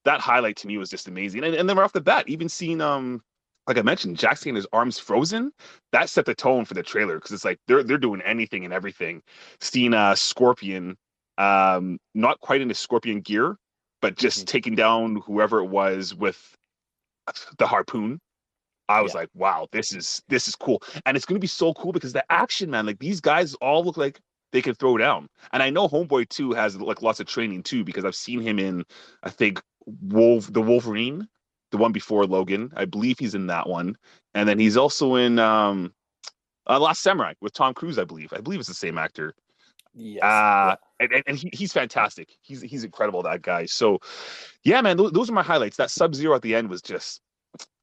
That 0.05 0.21
highlight 0.21 0.55
to 0.57 0.67
me 0.67 0.77
was 0.77 0.89
just 0.89 1.07
amazing. 1.07 1.43
And 1.43 1.55
and 1.55 1.69
then 1.69 1.77
right 1.77 1.83
off 1.83 1.93
the 1.93 2.01
bat, 2.01 2.27
even 2.27 2.49
seeing 2.49 2.81
um 2.81 3.21
like 3.67 3.77
I 3.77 3.83
mentioned, 3.83 4.17
Jax 4.17 4.41
seeing 4.41 4.55
his 4.55 4.65
arms 4.73 4.97
frozen, 4.97 5.51
that 5.91 6.09
set 6.09 6.25
the 6.25 6.33
tone 6.33 6.65
for 6.65 6.73
the 6.73 6.81
trailer 6.83 7.15
because 7.15 7.31
it's 7.31 7.45
like 7.45 7.59
they're 7.67 7.83
they're 7.83 7.97
doing 7.99 8.21
anything 8.21 8.65
and 8.65 8.73
everything. 8.73 9.21
Seeing 9.61 9.93
uh 9.93 10.15
Scorpion, 10.15 10.97
um, 11.37 11.99
not 12.15 12.39
quite 12.39 12.57
in 12.57 12.63
into 12.63 12.75
Scorpion 12.75 13.21
gear, 13.21 13.57
but 14.01 14.15
just 14.17 14.41
Mhm. 14.41 14.47
taking 14.47 14.75
down 14.75 15.17
whoever 15.17 15.59
it 15.59 15.67
was 15.67 16.15
with 16.15 16.57
the 17.57 17.67
harpoon. 17.67 18.19
I 18.89 19.01
was 19.01 19.13
Yeah. 19.13 19.21
like, 19.21 19.29
wow, 19.33 19.67
this 19.71 19.93
is 19.93 20.21
this 20.27 20.47
is 20.47 20.55
cool. 20.55 20.81
And 21.05 21.15
it's 21.15 21.25
gonna 21.25 21.39
be 21.39 21.47
so 21.47 21.73
cool 21.75 21.93
because 21.93 22.11
the 22.13 22.25
action, 22.31 22.69
man, 22.71 22.85
like 22.85 22.99
these 22.99 23.21
guys 23.21 23.53
all 23.55 23.83
look 23.85 23.97
like 23.97 24.19
they 24.51 24.61
can 24.61 24.75
throw 24.75 24.97
down. 24.97 25.29
And 25.53 25.63
I 25.63 25.69
know 25.69 25.87
Homeboy 25.87 26.27
too 26.29 26.51
has 26.53 26.75
like 26.75 27.01
lots 27.01 27.19
of 27.19 27.27
training 27.27 27.63
too, 27.63 27.83
because 27.83 28.03
I've 28.03 28.15
seen 28.15 28.41
him 28.41 28.59
in 28.59 28.83
I 29.23 29.29
think 29.29 29.61
Wolf 29.85 30.51
the 30.51 30.61
Wolverine, 30.61 31.27
the 31.71 31.77
one 31.77 31.91
before 31.91 32.25
Logan. 32.25 32.71
I 32.75 32.85
believe 32.85 33.19
he's 33.19 33.35
in 33.35 33.47
that 33.47 33.69
one. 33.69 33.95
And 34.33 34.49
then 34.49 34.59
he's 34.59 34.75
also 34.77 35.15
in 35.15 35.39
um 35.39 35.93
uh, 36.67 36.79
Last 36.79 37.01
Samurai 37.01 37.33
with 37.41 37.53
Tom 37.53 37.73
Cruise, 37.73 37.97
I 37.97 38.03
believe. 38.03 38.31
I 38.33 38.41
believe 38.41 38.59
it's 38.59 38.69
the 38.69 38.75
same 38.75 38.97
actor. 38.99 39.33
yes, 39.95 40.23
Uh, 40.23 40.75
and, 40.99 41.23
and, 41.25 41.37
he, 41.37 41.49
he's 41.53 41.73
fantastic. 41.73 42.29
He's 42.41 42.61
he's 42.61 42.83
incredible, 42.83 43.23
that 43.23 43.41
guy. 43.41 43.65
So, 43.65 43.99
yeah, 44.63 44.79
man, 44.81 44.97
those, 44.97 45.11
those 45.11 45.29
are 45.29 45.33
my 45.33 45.41
highlights. 45.41 45.77
That 45.77 45.89
Sub 45.89 46.13
Zero 46.13 46.35
at 46.35 46.43
the 46.43 46.53
end 46.53 46.69
was 46.69 46.81
just, 46.83 47.21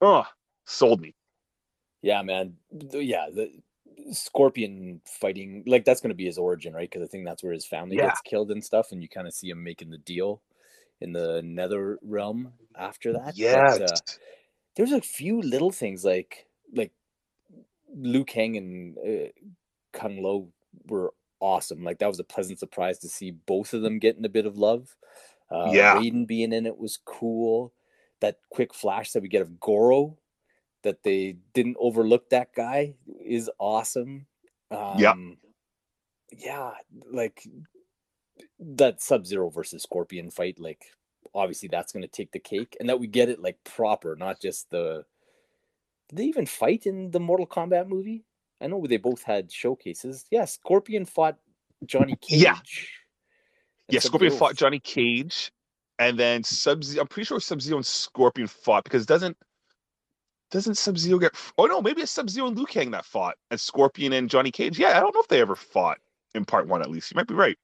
oh, 0.01 0.25
sold 0.67 1.01
me. 1.01 1.15
yeah, 2.03 2.23
man. 2.23 2.55
Yeah, 2.93 3.27
the 3.33 3.51
Scorpion 4.13 5.01
fighting 5.07 5.65
like 5.67 5.85
that's 5.85 6.01
going 6.01 6.11
to 6.11 6.15
be 6.15 6.27
his 6.27 6.39
origin, 6.39 6.73
right? 6.75 6.89
Because 6.89 7.03
I 7.07 7.11
think 7.11 7.25
that's 7.25 7.43
where 7.43 7.53
his 7.53 7.67
family 7.67 7.97
Yeah. 7.97 8.09
gets 8.09 8.21
killed 8.21 8.51
and 8.51 8.63
stuff, 8.63 8.93
and 8.93 9.03
you 9.03 9.09
kind 9.09 9.27
of 9.27 9.33
see 9.35 9.49
him 9.51 9.63
making 9.65 9.91
the 9.91 9.99
deal 9.99 10.43
in 11.01 11.13
the 11.13 11.43
Nether 11.43 11.99
realm 12.03 12.53
after 12.77 13.13
that. 13.15 13.35
But, 13.79 13.83
uh, 13.93 13.97
there's 14.77 14.93
a 14.93 15.01
few 15.01 15.41
little 15.43 15.71
things 15.73 16.05
like 16.05 16.47
like 16.75 16.93
Liu 17.95 18.25
Kang 18.25 18.57
and 18.57 18.99
uh, 18.99 19.29
Kung 19.93 20.23
Lao 20.23 20.49
were 20.89 21.15
awesome. 21.41 21.83
Like 21.83 21.99
that 21.99 22.09
was 22.09 22.21
a 22.21 22.25
pleasant 22.25 22.59
surprise 22.59 22.99
to 23.01 23.09
see 23.09 23.31
both 23.31 23.73
of 23.73 23.83
them 23.83 23.99
getting 23.99 24.25
a 24.25 24.29
bit 24.29 24.47
of 24.47 24.59
love. 24.59 24.95
Uh, 25.51 25.71
Yeah. 25.73 25.95
Raiden 25.97 26.27
being 26.27 26.53
in 26.53 26.67
it 26.67 26.77
was 26.77 26.99
cool. 27.05 27.73
That 28.21 28.39
quick 28.51 28.75
flash 28.75 29.13
that 29.13 29.23
we 29.23 29.29
get 29.29 29.43
of 29.43 29.59
Goro, 29.61 30.19
that 30.87 31.03
they 31.03 31.37
didn't 31.53 31.77
overlook 31.81 32.31
that 32.31 32.55
guy 32.55 32.95
is 33.21 33.51
awesome. 33.59 34.27
Um, 34.71 34.99
Yeah. 34.99 35.15
Yeah, 36.33 36.73
like 37.11 37.47
that 38.59 39.03
Sub 39.03 39.27
Zero 39.27 39.49
versus 39.51 39.83
Scorpion 39.83 40.31
fight, 40.31 40.59
like 40.59 40.85
obviously 41.35 41.69
that's 41.69 41.93
going 41.93 42.03
to 42.03 42.09
take 42.09 42.33
the 42.33 42.39
cake, 42.39 42.77
and 42.79 42.89
that 42.89 42.99
we 42.99 43.07
get 43.07 43.29
it 43.29 43.41
like 43.41 43.59
proper, 43.65 44.17
not 44.17 44.41
just 44.41 44.71
the. 44.71 45.05
Did 46.09 46.19
they 46.19 46.25
even 46.25 46.47
fight 46.47 46.87
in 46.87 47.11
the 47.11 47.21
Mortal 47.21 47.47
Kombat 47.47 47.89
movie? 47.89 48.25
I 48.61 48.67
know 48.67 48.85
they 48.87 48.97
both 48.97 49.23
had 49.23 49.53
showcases. 49.53 50.25
Yeah, 50.31 50.45
Scorpion 50.45 51.05
fought 51.05 51.37
Johnny 51.85 52.17
Cage. 52.21 52.43
Yeah. 52.43 52.59
Yeah, 53.89 54.01
Scorpion 54.01 54.33
fought 54.33 54.57
Johnny 54.57 54.81
Cage, 54.81 55.53
and 55.99 56.19
then 56.19 56.43
Sub 56.43 56.83
Zero. 56.83 57.03
I'm 57.03 57.09
pretty 57.09 57.27
sure 57.27 57.41
Sub 57.41 57.61
Zero 57.61 57.79
and 57.79 57.87
Scorpion 57.87 58.49
fought 58.49 58.85
because 58.85 59.07
doesn't 59.07 59.37
doesn't 60.51 60.77
Sub 60.77 60.97
Zero 60.99 61.19
get? 61.19 61.33
Oh 61.59 61.67
no, 61.67 61.81
maybe 61.83 62.03
it's 62.03 62.11
Sub 62.13 62.31
Zero 62.31 62.47
and 62.49 62.57
Liu 62.57 62.67
Kang 62.67 62.91
that 62.93 63.05
fought, 63.05 63.37
and 63.51 63.61
Scorpion 63.61 64.13
and 64.13 64.31
Johnny 64.31 64.51
Cage. 64.51 64.79
Yeah, 64.79 64.97
I 64.97 65.01
don't 65.01 65.15
know 65.15 65.21
if 65.21 65.29
they 65.29 65.41
ever 65.41 65.57
fought 65.57 65.99
in 66.35 66.45
part 66.45 66.67
one. 66.69 66.83
At 66.83 66.91
least 66.91 67.11
you 67.11 67.17
might 67.17 67.27
be 67.27 67.35
right. 67.35 67.59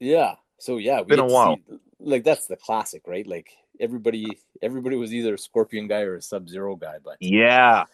Yeah. 0.00 0.34
So 0.58 0.76
yeah, 0.78 1.02
Been 1.02 1.20
a 1.20 1.24
while. 1.26 1.56
see- 1.56 1.78
like 2.00 2.24
that's 2.24 2.46
the 2.46 2.56
classic, 2.56 3.02
right? 3.06 3.26
Like 3.26 3.50
everybody, 3.80 4.38
everybody 4.62 4.96
was 4.96 5.12
either 5.14 5.34
a 5.34 5.38
Scorpion 5.38 5.86
guy 5.88 6.02
or 6.02 6.16
a 6.16 6.22
Sub 6.22 6.48
Zero 6.48 6.76
guy. 6.76 6.96
But 7.02 7.16
Yeah, 7.20 7.84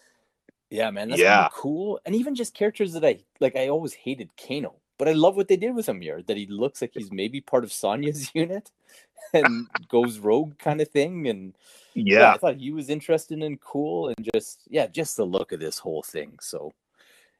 yeah, 0.69 0.89
man, 0.91 1.09
that's 1.09 1.21
yeah. 1.21 1.49
cool. 1.53 1.99
And 2.05 2.15
even 2.15 2.35
just 2.35 2.53
characters 2.53 2.93
that 2.93 3.05
I 3.05 3.19
like, 3.39 3.55
I 3.55 3.67
always 3.69 3.93
hated 3.93 4.29
Kano, 4.37 4.75
but 4.97 5.07
I 5.07 5.13
love 5.13 5.35
what 5.35 5.47
they 5.47 5.57
did 5.57 5.75
with 5.75 5.87
him 5.87 6.01
here. 6.01 6.21
That 6.21 6.37
he 6.37 6.47
looks 6.47 6.81
like 6.81 6.91
he's 6.93 7.11
maybe 7.11 7.41
part 7.41 7.63
of 7.63 7.71
Sonya's 7.71 8.31
unit 8.35 8.71
and 9.33 9.67
goes 9.89 10.19
rogue 10.19 10.57
kind 10.57 10.81
of 10.81 10.89
thing. 10.89 11.27
And 11.27 11.55
yeah, 11.93 12.19
yeah. 12.19 12.33
I 12.33 12.37
thought 12.37 12.57
he 12.57 12.71
was 12.71 12.89
interesting 12.89 13.43
and 13.43 13.59
cool, 13.59 14.09
and 14.09 14.29
just 14.33 14.61
yeah, 14.69 14.87
just 14.87 15.17
the 15.17 15.25
look 15.25 15.51
of 15.51 15.59
this 15.59 15.79
whole 15.79 16.03
thing. 16.03 16.37
So 16.41 16.73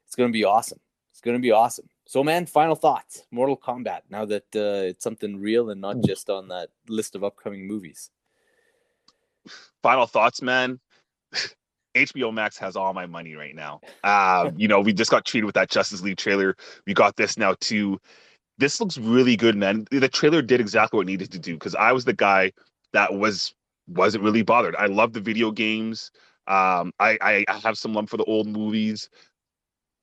it's 0.06 0.16
gonna 0.16 0.30
be 0.30 0.44
awesome. 0.44 0.80
It's 1.12 1.20
gonna 1.20 1.38
be 1.38 1.52
awesome. 1.52 1.88
So, 2.08 2.22
man, 2.22 2.46
final 2.46 2.76
thoughts. 2.76 3.24
Mortal 3.32 3.56
Kombat. 3.56 4.02
Now 4.10 4.24
that 4.26 4.44
uh, 4.54 4.86
it's 4.88 5.02
something 5.02 5.40
real 5.40 5.70
and 5.70 5.80
not 5.80 6.00
just 6.04 6.30
on 6.30 6.48
that 6.48 6.68
list 6.88 7.16
of 7.16 7.24
upcoming 7.24 7.66
movies. 7.66 8.10
Final 9.82 10.06
thoughts, 10.06 10.40
man. 10.40 10.78
HBO 11.96 12.32
Max 12.32 12.58
has 12.58 12.76
all 12.76 12.92
my 12.92 13.06
money 13.06 13.34
right 13.34 13.54
now. 13.54 13.80
Uh, 14.04 14.50
you 14.56 14.68
know, 14.68 14.80
we 14.80 14.92
just 14.92 15.10
got 15.10 15.24
treated 15.24 15.46
with 15.46 15.54
that 15.54 15.70
Justice 15.70 16.02
League 16.02 16.18
trailer. 16.18 16.56
We 16.86 16.94
got 16.94 17.16
this 17.16 17.36
now 17.36 17.54
too. 17.60 17.98
This 18.58 18.80
looks 18.80 18.98
really 18.98 19.36
good, 19.36 19.56
man. 19.56 19.86
The 19.90 20.08
trailer 20.08 20.42
did 20.42 20.60
exactly 20.60 20.98
what 20.98 21.02
it 21.02 21.10
needed 21.10 21.32
to 21.32 21.38
do 21.38 21.54
because 21.54 21.74
I 21.74 21.92
was 21.92 22.04
the 22.04 22.12
guy 22.12 22.52
that 22.92 23.14
was 23.14 23.54
wasn't 23.88 24.24
really 24.24 24.42
bothered. 24.42 24.76
I 24.76 24.86
love 24.86 25.12
the 25.12 25.20
video 25.20 25.50
games. 25.50 26.10
Um, 26.46 26.92
I, 27.00 27.18
I 27.20 27.44
I 27.48 27.58
have 27.58 27.76
some 27.76 27.92
love 27.92 28.08
for 28.08 28.16
the 28.16 28.24
old 28.24 28.46
movies, 28.46 29.08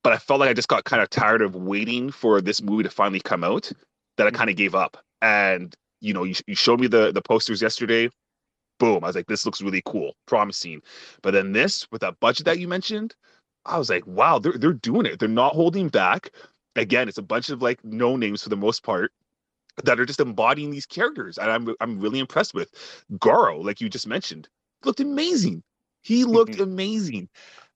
but 0.04 0.14
I 0.14 0.18
felt 0.18 0.40
like 0.40 0.50
I 0.50 0.54
just 0.54 0.68
got 0.68 0.84
kind 0.84 1.02
of 1.02 1.10
tired 1.10 1.42
of 1.42 1.56
waiting 1.56 2.12
for 2.12 2.42
this 2.42 2.62
movie 2.62 2.84
to 2.84 2.90
finally 2.90 3.22
come 3.22 3.44
out. 3.44 3.72
That 4.18 4.28
I 4.28 4.32
kind 4.32 4.50
of 4.50 4.56
gave 4.56 4.76
up. 4.76 4.98
And 5.22 5.74
you 6.02 6.14
know, 6.14 6.24
you, 6.24 6.36
you 6.46 6.56
showed 6.56 6.80
me 6.80 6.88
the 6.88 7.12
the 7.12 7.22
posters 7.22 7.62
yesterday 7.62 8.10
boom. 8.84 9.04
I 9.04 9.08
was 9.08 9.16
like, 9.16 9.28
this 9.28 9.46
looks 9.46 9.62
really 9.62 9.82
cool, 9.86 10.16
promising. 10.26 10.82
But 11.22 11.32
then 11.32 11.54
this, 11.54 11.88
with 11.92 12.02
that 12.02 12.20
budget 12.20 12.46
that 12.46 12.60
you 12.60 12.68
mentioned, 12.68 13.16
I 13.66 13.78
was 13.78 13.90
like, 13.90 14.06
wow, 14.06 14.40
they're 14.40 14.58
they're 14.58 14.74
doing 14.74 15.06
it. 15.06 15.20
They're 15.20 15.30
not 15.30 15.56
holding 15.56 15.88
back. 15.88 16.32
Again, 16.76 17.08
it's 17.08 17.18
a 17.18 17.22
bunch 17.24 17.50
of 17.50 17.62
like 17.62 17.80
no 17.86 18.18
names 18.18 18.44
for 18.44 18.50
the 18.50 18.58
most 18.58 18.84
part 18.84 19.12
that 19.84 20.00
are 20.00 20.06
just 20.06 20.20
embodying 20.20 20.70
these 20.70 20.86
characters, 20.86 21.38
and 21.38 21.50
I'm 21.50 21.76
I'm 21.80 22.00
really 22.00 22.20
impressed 22.20 22.54
with 22.54 22.72
Goro, 23.20 23.60
like 23.62 23.80
you 23.80 23.88
just 23.90 24.08
mentioned, 24.08 24.50
looked 24.84 25.00
amazing. 25.00 25.64
He 26.02 26.26
looked 26.26 26.60
amazing. 26.60 27.30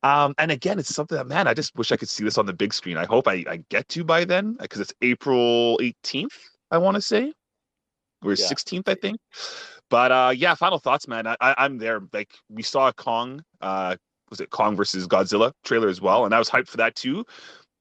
Um, 0.03 0.35
and 0.37 0.51
again, 0.51 0.77
it's 0.77 0.93
something 0.93 1.17
that 1.17 1.27
man, 1.27 1.47
I 1.47 1.53
just 1.53 1.73
wish 1.75 1.93
I 1.93 1.95
could 1.95 2.09
see 2.09 2.25
this 2.25 2.37
on 2.37 2.45
the 2.45 2.53
big 2.53 2.73
screen. 2.73 2.97
I 2.97 3.05
hope 3.05 3.27
I, 3.29 3.45
I 3.49 3.63
get 3.69 3.87
to 3.89 4.03
by 4.03 4.25
then 4.25 4.57
because 4.59 4.81
it's 4.81 4.93
April 5.01 5.79
18th, 5.81 6.35
I 6.69 6.77
want 6.77 6.95
to 6.95 7.01
say, 7.01 7.33
or 8.23 8.31
Yeah. 8.31 8.35
16th, 8.35 8.89
I 8.89 8.95
think. 8.95 9.17
But 9.89 10.11
uh, 10.11 10.33
yeah, 10.35 10.55
final 10.55 10.79
thoughts, 10.79 11.07
man. 11.07 11.27
I, 11.27 11.35
I, 11.39 11.55
I'm 11.57 11.77
there. 11.77 12.01
Like 12.13 12.33
we 12.49 12.63
saw 12.63 12.91
Kong, 12.91 13.43
uh, 13.61 13.95
was 14.29 14.41
it 14.41 14.49
Kong 14.49 14.75
versus 14.75 15.07
Godzilla 15.07 15.53
trailer 15.63 15.87
as 15.87 16.01
well, 16.01 16.25
and 16.25 16.33
I 16.35 16.39
was 16.39 16.49
hyped 16.49 16.67
for 16.67 16.77
that 16.77 16.95
too. 16.95 17.25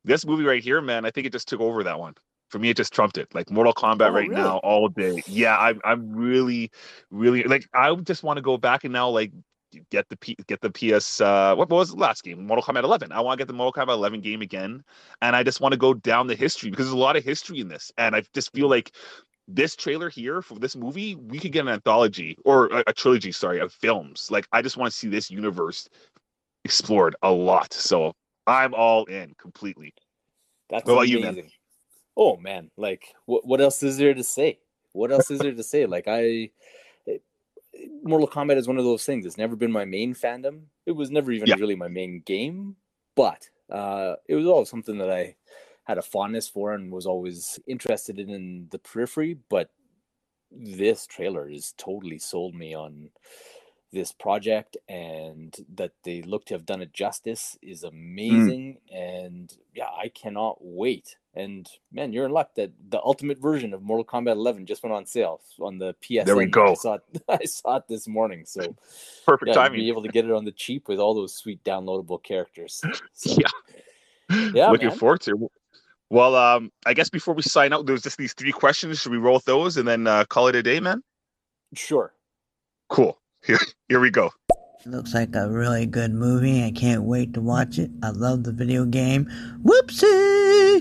This 0.04 0.24
movie 0.24 0.44
right 0.44 0.62
here, 0.62 0.80
man, 0.80 1.04
I 1.04 1.10
think 1.10 1.26
it 1.26 1.32
just 1.32 1.48
took 1.48 1.60
over 1.60 1.82
that 1.82 1.98
one. 1.98 2.14
For 2.50 2.60
me, 2.60 2.70
it 2.70 2.76
just 2.76 2.92
trumped 2.92 3.18
it. 3.18 3.26
Like 3.34 3.50
Mortal 3.50 3.74
Kombat 3.74 4.08
Oh, 4.08 4.12
right 4.12 4.28
really? 4.28 4.40
now, 4.40 4.58
all 4.58 4.88
day. 4.88 5.20
Yeah, 5.26 5.58
I'm 5.58 5.80
I'm 5.84 6.12
really, 6.14 6.70
really 7.10 7.42
like 7.42 7.68
I 7.74 7.92
just 7.96 8.22
want 8.22 8.36
to 8.36 8.42
go 8.42 8.56
back 8.56 8.84
and 8.84 8.92
now 8.92 9.08
like 9.08 9.32
get 9.90 10.08
the 10.08 10.16
P, 10.16 10.36
get 10.46 10.60
the 10.60 10.70
PS. 10.70 11.20
Uh, 11.20 11.54
what 11.56 11.68
was 11.68 11.90
the 11.90 11.96
last 11.96 12.22
game? 12.22 12.46
Mortal 12.46 12.62
Kombat 12.62 12.84
11. 12.84 13.10
I 13.10 13.20
want 13.20 13.38
to 13.38 13.40
get 13.42 13.48
the 13.48 13.54
Mortal 13.54 13.84
Kombat 13.84 13.94
11 13.94 14.20
game 14.20 14.42
again, 14.42 14.84
and 15.22 15.34
I 15.34 15.42
just 15.42 15.60
want 15.60 15.72
to 15.72 15.78
go 15.78 15.92
down 15.92 16.28
the 16.28 16.36
history 16.36 16.70
because 16.70 16.86
there's 16.86 16.94
a 16.94 16.96
lot 16.96 17.16
of 17.16 17.24
history 17.24 17.58
in 17.60 17.66
this, 17.66 17.90
and 17.98 18.14
I 18.14 18.22
just 18.32 18.52
feel 18.52 18.68
like 18.70 18.92
this 19.48 19.76
trailer 19.76 20.08
here 20.08 20.42
for 20.42 20.58
this 20.58 20.76
movie, 20.76 21.14
we 21.14 21.38
could 21.38 21.52
get 21.52 21.60
an 21.62 21.68
anthology 21.68 22.36
or 22.44 22.66
a, 22.68 22.84
a 22.88 22.92
trilogy, 22.92 23.32
sorry, 23.32 23.60
of 23.60 23.72
films. 23.72 24.30
Like 24.30 24.46
I 24.52 24.62
just 24.62 24.76
want 24.76 24.92
to 24.92 24.96
see 24.96 25.08
this 25.08 25.30
universe 25.30 25.88
explored 26.64 27.14
a 27.22 27.30
lot. 27.30 27.72
So 27.72 28.12
I'm 28.46 28.74
all 28.74 29.04
in 29.06 29.34
completely. 29.38 29.94
That's 30.68 30.84
What 30.84 30.94
about 30.94 31.08
you, 31.08 31.20
man? 31.20 31.32
amazing. 31.32 31.50
Oh 32.16 32.36
man, 32.36 32.70
like 32.76 33.14
what 33.26 33.46
what 33.46 33.60
else 33.60 33.82
is 33.82 33.98
there 33.98 34.14
to 34.14 34.24
say? 34.24 34.58
What 34.92 35.12
else 35.12 35.30
is 35.30 35.40
there 35.40 35.52
to 35.52 35.62
say? 35.62 35.86
Like 35.86 36.04
I 36.08 36.50
Mortal 38.02 38.28
Kombat 38.28 38.56
is 38.56 38.66
one 38.66 38.78
of 38.78 38.84
those 38.84 39.04
things. 39.04 39.26
It's 39.26 39.36
never 39.36 39.54
been 39.54 39.70
my 39.70 39.84
main 39.84 40.14
fandom. 40.14 40.62
It 40.86 40.92
was 40.92 41.10
never 41.10 41.30
even 41.30 41.48
Yeah. 41.48 41.56
really 41.56 41.76
my 41.76 41.88
main 41.88 42.22
game, 42.24 42.76
but 43.14 43.48
uh 43.70 44.14
it 44.28 44.34
was 44.34 44.46
always 44.46 44.68
something 44.70 44.98
that 44.98 45.10
I 45.10 45.36
had 45.86 45.98
a 45.98 46.02
fondness 46.02 46.48
for 46.48 46.74
and 46.74 46.90
was 46.92 47.06
always 47.06 47.58
interested 47.66 48.18
in 48.18 48.30
in 48.30 48.68
the 48.70 48.78
periphery, 48.78 49.38
but 49.48 49.70
this 50.50 51.06
trailer 51.06 51.48
has 51.48 51.74
totally 51.76 52.18
sold 52.18 52.54
me 52.54 52.74
on 52.74 53.10
this 53.92 54.12
project 54.12 54.76
and 54.88 55.56
that 55.74 55.92
they 56.04 56.20
look 56.22 56.44
to 56.44 56.54
have 56.54 56.66
done 56.66 56.82
it 56.82 56.92
justice 56.92 57.56
is 57.62 57.82
hmm. 57.82 57.88
amazing 57.88 58.78
and 58.92 59.54
yeah 59.74 59.88
i 59.98 60.08
cannot 60.08 60.56
wait 60.60 61.16
and 61.34 61.68
man 61.92 62.12
you're 62.12 62.26
in 62.26 62.32
luck 62.32 62.50
that 62.56 62.72
the 62.90 63.00
ultimate 63.02 63.38
version 63.38 63.72
of 63.72 63.82
mortal 63.82 64.04
kombat 64.04 64.32
11 64.32 64.66
just 64.66 64.82
went 64.82 64.92
on 64.94 65.06
sale 65.06 65.40
on 65.60 65.78
the 65.78 65.94
ps 66.02 66.26
There 66.26 66.36
we 66.36 66.46
go. 66.46 66.72
i 66.72 66.74
saw 66.74 66.94
it 66.94 67.02
i 67.28 67.44
saw 67.44 67.76
it 67.76 67.84
this 67.88 68.06
morning 68.08 68.44
so 68.44 68.76
Perfect 69.24 69.48
yeah, 69.48 69.54
timing. 69.54 69.80
be 69.80 69.88
able 69.88 70.02
to 70.02 70.08
get 70.10 70.24
it 70.26 70.32
on 70.32 70.44
the 70.44 70.52
cheap 70.52 70.88
with 70.88 70.98
all 70.98 71.14
those 71.14 71.34
sweet 71.34 71.62
downloadable 71.64 72.22
characters 72.22 72.82
So, 73.14 73.36
Yeah. 73.38 73.48
Yeah, 74.52 74.70
Looking 74.70 74.88
man. 74.88 74.98
forward 74.98 75.20
to 75.22 75.32
it. 75.46 75.52
Well, 76.10 76.36
um, 76.36 76.70
I 76.84 76.94
guess 76.94 77.10
before 77.10 77.34
we 77.34 77.42
sign 77.42 77.72
out, 77.72 77.86
there's 77.86 78.02
just 78.02 78.16
these 78.16 78.32
three 78.34 78.52
questions. 78.52 79.00
Should 79.00 79.12
we 79.12 79.18
roll 79.18 79.34
with 79.34 79.44
those 79.44 79.76
and 79.76 79.88
then 79.88 80.06
uh, 80.06 80.24
call 80.24 80.46
it 80.48 80.54
a 80.54 80.62
day, 80.62 80.80
man? 80.80 81.02
sure 81.74 82.14
Cool. 82.88 83.18
Here, 83.44 83.58
here 83.88 84.00
we 84.00 84.10
go. 84.10 84.30
Looks 84.84 85.14
like 85.14 85.34
a 85.34 85.50
really 85.50 85.84
good 85.84 86.14
movie. 86.14 86.64
I 86.64 86.70
can't 86.70 87.02
wait 87.02 87.34
to 87.34 87.40
watch 87.40 87.78
it. 87.78 87.90
I 88.04 88.10
love 88.10 88.44
the 88.44 88.52
video 88.52 88.84
game. 88.84 89.26
Whoopsie! 89.64 90.80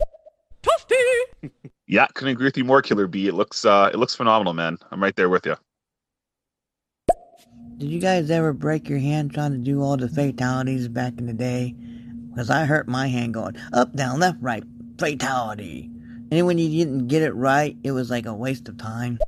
Toasty. 0.61 1.51
Yeah, 1.87 2.07
couldn't 2.15 2.33
agree 2.33 2.45
with 2.45 2.57
you 2.57 2.63
more, 2.63 2.81
Killer 2.81 3.05
B. 3.05 3.27
It 3.27 3.35
looks, 3.35 3.63
uh, 3.63 3.91
it 3.93 3.97
looks 3.97 4.15
phenomenal, 4.15 4.53
man. 4.53 4.79
I'm 4.89 5.03
right 5.03 5.15
there 5.15 5.29
with 5.29 5.45
you. 5.45 5.55
Did 7.77 7.89
you 7.91 7.99
guys 7.99 8.31
ever 8.31 8.53
break 8.53 8.89
your 8.89 8.97
hand 8.97 9.35
trying 9.35 9.51
to 9.51 9.59
do 9.59 9.83
all 9.83 9.95
the 9.95 10.09
fatalities 10.09 10.87
back 10.87 11.13
in 11.19 11.27
the 11.27 11.33
day? 11.33 11.75
Because 12.29 12.49
I 12.49 12.65
hurt 12.65 12.87
my 12.87 13.07
hand 13.07 13.35
going 13.35 13.55
up, 13.71 13.93
down, 13.95 14.19
left, 14.19 14.39
right, 14.41 14.63
fatality. 14.97 15.89
And 16.31 16.45
when 16.45 16.57
you 16.57 16.69
didn't 16.69 17.07
get 17.07 17.21
it 17.21 17.33
right, 17.33 17.77
it 17.83 17.91
was 17.91 18.09
like 18.09 18.25
a 18.25 18.33
waste 18.33 18.67
of 18.67 18.77
time. 18.77 19.19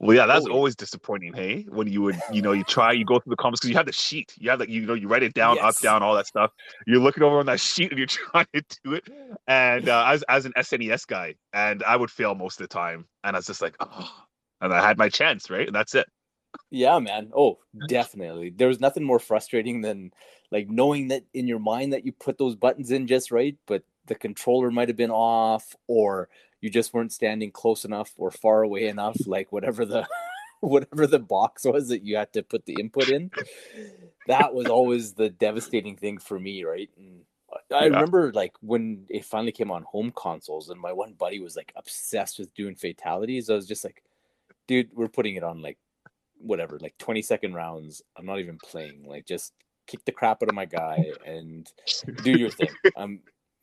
Well, 0.00 0.16
yeah, 0.16 0.26
that's 0.26 0.46
Oh, 0.46 0.52
always 0.52 0.74
disappointing. 0.74 1.32
Hey, 1.32 1.66
when 1.68 1.86
you 1.86 2.02
would, 2.02 2.20
you 2.32 2.42
know, 2.42 2.52
you 2.52 2.64
try, 2.64 2.92
you 2.92 3.04
go 3.04 3.20
through 3.20 3.30
the 3.30 3.36
comments 3.36 3.60
because 3.60 3.70
you 3.70 3.76
have 3.76 3.86
the 3.86 3.92
sheet. 3.92 4.34
You 4.38 4.50
have 4.50 4.58
that, 4.58 4.68
you 4.68 4.84
know, 4.84 4.94
you 4.94 5.08
write 5.08 5.22
it 5.22 5.32
down, 5.34 5.58
up, 5.60 5.78
down, 5.80 6.02
all 6.02 6.14
that 6.14 6.26
stuff. 6.26 6.50
You're 6.86 7.00
looking 7.00 7.22
over 7.22 7.38
on 7.38 7.46
that 7.46 7.60
sheet 7.60 7.90
and 7.90 7.98
you're 7.98 8.06
trying 8.08 8.46
to 8.54 8.62
do 8.82 8.94
it. 8.94 9.08
And 9.46 9.88
uh, 9.88 10.04
as 10.06 10.22
as 10.24 10.44
an 10.46 10.52
SNES 10.58 11.06
guy, 11.06 11.36
and 11.52 11.82
I 11.84 11.96
would 11.96 12.10
fail 12.10 12.34
most 12.34 12.60
of 12.60 12.68
the 12.68 12.74
time. 12.74 13.06
And 13.22 13.36
I 13.36 13.38
was 13.38 13.46
just 13.46 13.62
like, 13.62 13.76
oh, 13.80 14.12
and 14.60 14.74
I 14.74 14.86
had 14.86 14.98
my 14.98 15.08
chance, 15.08 15.48
right? 15.48 15.66
And 15.66 15.74
that's 15.74 15.94
it. 15.94 16.06
Yeah, 16.70 16.98
man. 16.98 17.30
Oh, 17.34 17.58
definitely. 17.88 18.50
There 18.50 18.68
was 18.68 18.80
nothing 18.80 19.04
more 19.04 19.18
frustrating 19.20 19.80
than 19.80 20.10
like 20.50 20.68
knowing 20.68 21.08
that 21.08 21.24
in 21.32 21.48
your 21.48 21.60
mind 21.60 21.92
that 21.92 22.04
you 22.04 22.12
put 22.12 22.36
those 22.36 22.56
buttons 22.56 22.90
in 22.90 23.06
just 23.06 23.30
right, 23.30 23.56
but 23.66 23.84
the 24.06 24.14
controller 24.14 24.70
might 24.70 24.88
have 24.88 24.96
been 24.96 25.10
off 25.10 25.74
or 25.86 26.28
you 26.60 26.70
just 26.70 26.94
weren't 26.94 27.12
standing 27.12 27.50
close 27.50 27.84
enough 27.84 28.12
or 28.16 28.30
far 28.30 28.62
away 28.62 28.86
enough, 28.88 29.26
like 29.26 29.52
whatever 29.52 29.84
the 29.84 30.06
whatever 30.60 31.06
the 31.06 31.18
box 31.18 31.64
was 31.64 31.88
that 31.88 32.04
you 32.04 32.16
had 32.16 32.32
to 32.34 32.42
put 32.42 32.66
the 32.66 32.80
input 32.80 33.08
in. 33.08 33.30
That 34.26 34.54
was 34.54 34.68
always 34.68 35.14
the 35.14 35.28
devastating 35.30 35.96
thing 35.96 36.18
for 36.18 36.38
me, 36.38 36.64
right? 36.64 36.90
And 36.96 37.24
I 37.74 37.84
Yeah. 37.84 37.86
remember 37.86 38.32
like 38.32 38.54
when 38.62 39.06
it 39.10 39.24
finally 39.24 39.52
came 39.52 39.70
on 39.70 39.82
home 39.84 40.12
consoles 40.16 40.70
and 40.70 40.80
my 40.80 40.92
one 40.92 41.14
buddy 41.14 41.40
was 41.40 41.56
like 41.56 41.72
obsessed 41.76 42.38
with 42.38 42.54
doing 42.54 42.74
fatalities. 42.76 43.50
I 43.50 43.54
was 43.54 43.68
just 43.68 43.84
like, 43.84 44.02
dude, 44.66 44.90
we're 44.94 45.08
putting 45.08 45.36
it 45.36 45.44
on 45.44 45.62
like 45.62 45.78
whatever, 46.38 46.78
like 46.80 46.96
20 46.98 47.22
second 47.22 47.54
rounds. 47.54 48.02
I'm 48.16 48.26
not 48.26 48.40
even 48.40 48.58
playing. 48.60 49.04
Like 49.06 49.26
just 49.26 49.52
kick 49.86 50.04
the 50.04 50.12
crap 50.12 50.42
out 50.42 50.48
of 50.48 50.54
my 50.54 50.64
guy 50.66 51.14
and 51.24 51.70
do 52.20 52.32
your 52.32 52.50
thing. 52.50 52.76
I'm 52.96 53.04
um, 53.04 53.20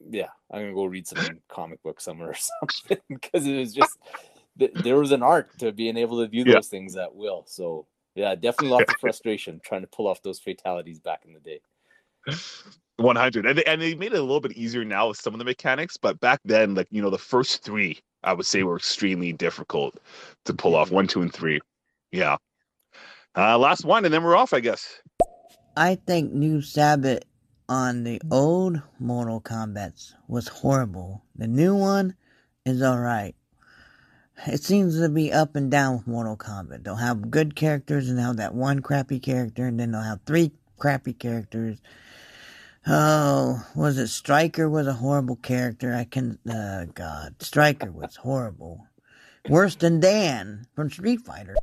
yeah, 0.10 0.30
I'm 0.52 0.62
gonna 0.62 0.74
go 0.74 0.86
read 0.86 1.08
some 1.08 1.20
comic 1.50 1.82
book 1.84 2.02
somewhere 2.02 2.30
or 2.30 2.36
something 2.62 2.98
because 3.10 3.46
it 3.46 3.58
was 3.58 3.74
just 3.74 3.98
th- 4.60 4.74
there 4.84 4.98
was 4.98 5.12
an 5.12 5.24
art 5.24 5.58
to 5.60 5.72
being 5.72 5.98
able 5.98 6.20
to 6.22 6.28
view 6.28 6.44
Yeah. 6.46 6.56
those 6.56 6.68
things 6.68 6.96
at 6.96 7.14
will. 7.16 7.44
So 7.48 7.88
yeah, 8.16 8.36
definitely 8.36 8.70
lots 8.70 8.92
of 8.94 9.00
frustration 9.02 9.62
trying 9.64 9.82
to 9.82 9.88
pull 9.88 10.08
off 10.08 10.22
those 10.22 10.40
fatalities 10.40 11.00
back 11.00 11.24
in 11.26 11.34
the 11.34 11.40
day. 11.40 11.62
100 12.98 13.46
and 13.48 13.58
they, 13.58 13.64
and 13.64 13.82
they 13.82 13.96
made 13.96 14.14
it 14.14 14.20
a 14.20 14.22
little 14.22 14.40
bit 14.40 14.52
easier 14.52 14.86
now 14.86 15.08
with 15.08 15.18
some 15.20 15.34
of 15.34 15.40
the 15.40 15.44
mechanics 15.44 15.98
but 15.98 16.20
back 16.20 16.40
then 16.46 16.76
like 16.76 16.86
you 16.92 17.02
know 17.02 17.10
the 17.10 17.18
first 17.18 17.64
three 17.64 18.00
i 18.24 18.32
would 18.32 18.46
say 18.46 18.62
were 18.62 18.76
extremely 18.78 19.34
difficult 19.34 20.00
to 20.46 20.54
pull 20.54 20.76
off 20.76 20.92
one 20.92 21.08
two 21.08 21.24
and 21.24 21.34
three 21.34 21.60
yeah 22.12 22.38
uh 23.36 23.58
last 23.58 23.86
one 23.86 24.06
and 24.06 24.14
then 24.14 24.24
we're 24.24 24.36
off 24.36 24.54
i 24.54 24.60
guess 24.60 25.02
I 25.76 25.96
think 26.06 26.34
Noob 26.34 26.60
Saibot 26.60 27.22
on 27.72 28.04
the 28.04 28.22
old 28.30 28.82
Mortal 29.00 29.40
Kombat's 29.40 30.14
was 30.28 30.50
horrible. 30.50 31.24
The 31.38 31.48
new 31.48 31.74
one 31.74 32.16
is 32.66 32.84
alright. 32.84 33.34
It 34.46 34.62
seems 34.62 35.00
to 35.00 35.08
be 35.08 35.32
up 35.32 35.56
and 35.56 35.72
down 35.72 35.94
with 35.96 36.08
Mortal 36.08 36.36
Kombat. 36.36 36.84
They'll 36.84 36.96
have 36.98 37.32
good 37.32 37.56
characters 37.56 38.10
and 38.10 38.18
they'll 38.18 38.28
have 38.28 38.38
that 38.38 38.54
one 38.54 38.82
crappy 38.82 39.22
character, 39.22 39.68
and 39.68 39.80
then 39.80 39.94
they'll 39.94 40.02
have 40.02 40.20
three 40.26 40.52
crappy 40.78 41.14
characters. 41.14 41.78
Oh, 42.86 43.66
was 43.74 43.98
it 43.98 44.10
Stryker 44.10 44.68
was 44.68 44.88
a 44.88 44.94
horrible 44.94 45.38
character? 45.38 45.96
I 45.96 46.04
can, 46.04 46.40
uh, 46.52 46.88
God, 46.94 47.36
Stryker 47.40 47.90
was 47.90 48.18
horrible. 48.18 48.86
Worse 49.48 49.76
than 49.76 50.02
Dan 50.02 50.66
from 50.76 50.90
Street 50.90 51.22
Fighter. 51.22 51.56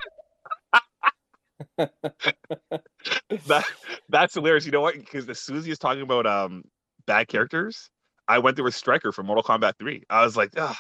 That 3.46 3.64
that's 4.08 4.34
hilarious. 4.34 4.66
You 4.66 4.72
know 4.72 4.80
what? 4.80 4.94
Because 4.94 5.28
as 5.28 5.38
Susie 5.38 5.70
is 5.70 5.78
talking 5.78 6.02
about 6.02 6.26
um 6.26 6.64
bad 7.06 7.26
characters 7.28 7.88
i 8.28 8.38
went 8.38 8.54
through 8.54 8.66
a 8.66 8.72
stryker 8.72 9.12
from 9.12 9.24
mortal 9.24 9.42
kombat 9.42 9.72
3 9.78 10.02
i 10.10 10.22
was 10.22 10.36
like 10.36 10.50
ah 10.58 10.78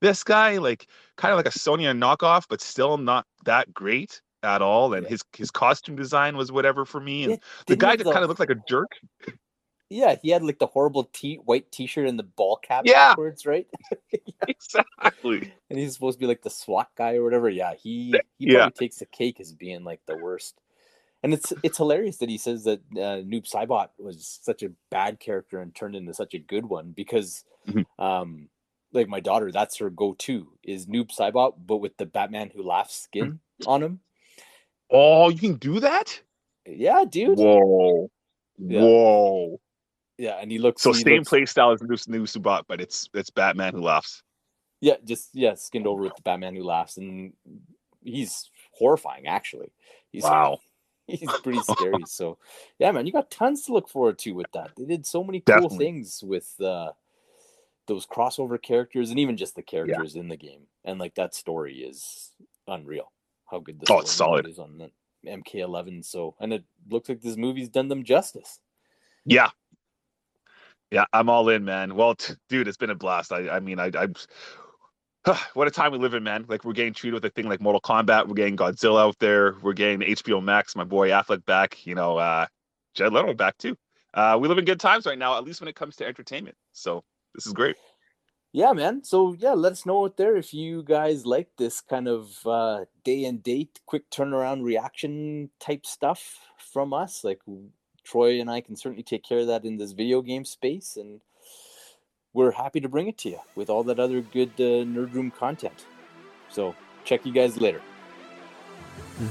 this 0.00 0.24
guy 0.24 0.56
like 0.56 0.88
kind 1.18 1.30
of 1.30 1.36
like 1.36 1.46
a 1.46 1.50
sonya 1.50 1.92
knockoff 1.92 2.46
but 2.48 2.62
still 2.62 2.96
not 2.96 3.26
that 3.44 3.72
great 3.74 4.22
at 4.42 4.62
all. 4.62 4.94
And 4.94 5.04
Yeah. 5.04 5.10
his 5.10 5.22
his 5.36 5.50
costume 5.50 5.96
design 5.96 6.36
was 6.36 6.52
whatever 6.52 6.84
for 6.84 7.00
me. 7.00 7.24
And 7.24 7.32
Yeah, 7.32 7.36
the 7.66 7.74
didn't 7.74 7.80
guy 7.80 7.90
he 7.92 7.96
that 7.98 8.06
have 8.06 8.12
kind 8.14 8.22
of 8.24 8.28
looked 8.28 8.40
like 8.40 8.50
a 8.50 8.62
jerk 8.68 8.90
Yeah, 9.90 10.16
he 10.22 10.30
had 10.30 10.42
like 10.42 10.58
the 10.58 10.66
horrible 10.66 11.04
t- 11.12 11.40
white 11.44 11.70
t-shirt 11.72 12.06
and 12.08 12.18
the 12.18 12.22
ball 12.24 12.56
cap 12.56 12.82
Yeah. 12.84 13.10
backwards, 13.10 13.46
right? 13.46 13.66
exactly 14.46 15.52
and 15.70 15.78
he's 15.78 15.94
supposed 15.94 16.18
to 16.18 16.20
be 16.20 16.26
like 16.26 16.42
the 16.42 16.50
SWAT 16.50 16.88
guy 16.96 17.14
or 17.16 17.24
whatever. 17.24 17.48
Yeah, 17.48 17.74
he 17.74 18.12
he 18.38 18.46
Yeah. 18.46 18.58
probably 18.58 18.72
takes 18.72 18.96
the 18.98 19.06
cake 19.06 19.40
as 19.40 19.52
being 19.52 19.84
like 19.84 20.00
the 20.06 20.16
worst. 20.16 20.60
And 21.22 21.34
it's 21.34 21.52
it's 21.62 21.78
hilarious 21.78 22.18
that 22.18 22.28
he 22.28 22.38
says 22.38 22.64
that 22.64 22.80
uh, 22.92 23.24
Noob 23.26 23.50
Saibot 23.50 23.88
was 23.98 24.38
such 24.42 24.62
a 24.62 24.70
bad 24.90 25.18
character 25.20 25.60
and 25.60 25.74
turned 25.74 25.96
into 25.96 26.14
such 26.14 26.34
a 26.34 26.38
good 26.38 26.66
one 26.66 26.92
because, 26.92 27.44
Mhm. 27.68 27.84
um, 27.98 28.48
like 28.92 29.08
my 29.08 29.20
daughter, 29.20 29.50
that's 29.50 29.78
her 29.78 29.90
go-to 29.90 30.52
is 30.62 30.86
Noob 30.86 31.10
Saibot, 31.10 31.54
but 31.66 31.78
with 31.78 31.96
the 31.96 32.06
Batman 32.06 32.50
who 32.54 32.62
laughs 32.62 32.94
skin 32.94 33.40
on 33.66 33.82
him. 33.82 34.00
oh 34.90 35.28
you 35.28 35.38
can 35.38 35.56
do 35.56 35.80
that 35.80 36.22
Yeah, 36.66 37.04
dude. 37.08 37.38
whoa 37.38 38.10
Yeah. 38.58 38.80
whoa 38.80 39.60
Yeah, 40.18 40.38
and 40.40 40.50
he 40.50 40.58
looks 40.58 40.82
so 40.82 40.92
he 40.92 41.02
same 41.02 41.16
looks- 41.18 41.28
play 41.28 41.46
style 41.46 41.70
as 41.70 41.80
new, 41.82 41.94
Noob 41.94 42.22
Saibot 42.26 42.64
but 42.68 42.80
it's 42.80 43.08
it's 43.14 43.30
batman 43.30 43.72
who 43.74 43.80
laughs 43.80 44.22
Yeah, 44.80 44.96
just 45.04 45.30
yeah, 45.32 45.54
skinned 45.54 45.86
over 45.86 46.02
with 46.02 46.16
the 46.16 46.22
Batman 46.22 46.54
who 46.56 46.62
laughs, 46.64 46.96
and 46.98 47.32
he's 48.04 48.50
horrifying. 48.72 49.26
Actually, 49.26 49.70
he's 50.12 50.22
Wow. 50.24 50.58
he's 51.08 51.30
pretty 51.42 51.58
scary. 51.60 52.04
So, 52.06 52.38
yeah, 52.78 52.92
man, 52.92 53.04
you 53.06 53.12
got 53.12 53.30
tons 53.30 53.64
to 53.64 53.72
look 53.72 53.88
forward 53.88 54.18
to 54.20 54.32
with 54.32 54.46
that. 54.52 54.70
They 54.76 54.84
did 54.84 55.04
so 55.06 55.24
many 55.24 55.40
cool 55.40 55.54
Definitely. 55.54 55.78
things 55.78 56.22
with 56.22 56.54
uh, 56.60 56.92
those 57.86 58.06
crossover 58.06 58.60
characters, 58.60 59.10
and 59.10 59.18
even 59.18 59.36
just 59.36 59.56
the 59.56 59.62
characters 59.62 60.14
in 60.16 60.28
the 60.28 60.36
game. 60.36 60.66
And 60.84 61.00
like 61.00 61.14
that 61.16 61.34
story 61.34 61.78
is 61.78 62.30
unreal. 62.68 63.10
How 63.50 63.58
good 63.58 63.80
the 63.80 63.92
Oh, 63.92 64.00
it's 64.00 64.12
solid. 64.12 64.46
is 64.46 64.58
on 64.60 64.78
the 64.78 64.90
MK11. 65.28 66.04
So, 66.04 66.34
and 66.38 66.52
it 66.52 66.62
looks 66.90 67.08
like 67.08 67.20
this 67.22 67.36
movie's 67.36 67.68
done 67.70 67.88
them 67.88 68.04
justice. 68.04 68.60
Yeah. 69.24 69.50
Yeah, 70.90 71.04
I'm 71.12 71.28
all 71.28 71.48
in, 71.50 71.64
man. 71.64 71.94
Well, 71.94 72.14
t- 72.14 72.34
dude, 72.48 72.66
it's 72.68 72.76
been 72.78 72.90
a 72.90 72.94
blast. 72.94 73.32
I, 73.32 73.48
I 73.48 73.60
mean, 73.60 73.78
I, 73.78 73.90
I, 73.94 75.36
what 75.54 75.68
a 75.68 75.70
time 75.70 75.92
we 75.92 75.98
live 75.98 76.14
in, 76.14 76.22
man. 76.22 76.46
Like 76.48 76.64
we're 76.64 76.72
getting 76.72 76.94
treated 76.94 77.14
with 77.14 77.24
a 77.24 77.30
thing 77.30 77.48
like 77.48 77.60
Mortal 77.60 77.80
Kombat. 77.80 78.26
We're 78.26 78.34
getting 78.34 78.56
Godzilla 78.56 79.02
out 79.02 79.18
there. 79.18 79.56
We're 79.62 79.74
getting 79.74 80.00
HBO 80.00 80.42
Max. 80.42 80.74
My 80.76 80.84
boy 80.84 81.10
Affleck 81.10 81.44
back. 81.44 81.86
You 81.86 81.94
know, 81.94 82.16
uh, 82.16 82.46
Jared 82.94 83.12
Leto 83.12 83.34
back 83.34 83.58
too. 83.58 83.76
Uh, 84.14 84.38
we 84.40 84.48
live 84.48 84.58
in 84.58 84.64
good 84.64 84.80
times 84.80 85.04
right 85.06 85.18
now, 85.18 85.36
at 85.36 85.44
least 85.44 85.60
when 85.60 85.68
it 85.68 85.76
comes 85.76 85.96
to 85.96 86.06
entertainment. 86.06 86.56
So 86.72 87.04
this 87.34 87.46
is 87.46 87.52
great. 87.52 87.76
yeah 88.52 88.72
man 88.72 89.04
so 89.04 89.34
yeah 89.38 89.52
let 89.52 89.72
us 89.72 89.84
know 89.84 90.04
out 90.04 90.16
there 90.16 90.36
if 90.36 90.54
you 90.54 90.82
guys 90.82 91.26
like 91.26 91.48
this 91.58 91.80
kind 91.82 92.08
of 92.08 92.34
uh 92.46 92.84
day 93.04 93.24
and 93.24 93.42
date 93.42 93.78
quick 93.86 94.08
turnaround 94.10 94.64
reaction 94.64 95.50
type 95.60 95.84
stuff 95.84 96.38
from 96.56 96.94
us 96.94 97.24
like 97.24 97.40
troy 98.08 98.40
and 98.40 98.50
i 98.50 98.60
can 98.60 98.76
certainly 98.76 99.02
take 99.02 99.22
care 99.22 99.40
of 99.40 99.46
that 99.46 99.64
in 99.64 99.76
this 99.76 99.92
video 99.92 100.22
game 100.22 100.44
space 100.44 100.96
and 100.96 101.20
we're 102.32 102.52
happy 102.52 102.80
to 102.80 102.88
bring 102.88 103.08
it 103.08 103.18
to 103.18 103.28
you 103.28 103.38
with 103.54 103.68
all 103.68 103.82
that 103.82 104.00
other 104.00 104.20
good 104.20 104.50
uh, 104.58 104.84
nerd 104.94 105.12
room 105.12 105.30
content 105.30 105.86
so 106.48 106.74
check 107.04 107.24
you 107.26 107.32
guys 107.32 107.60
later 107.60 107.82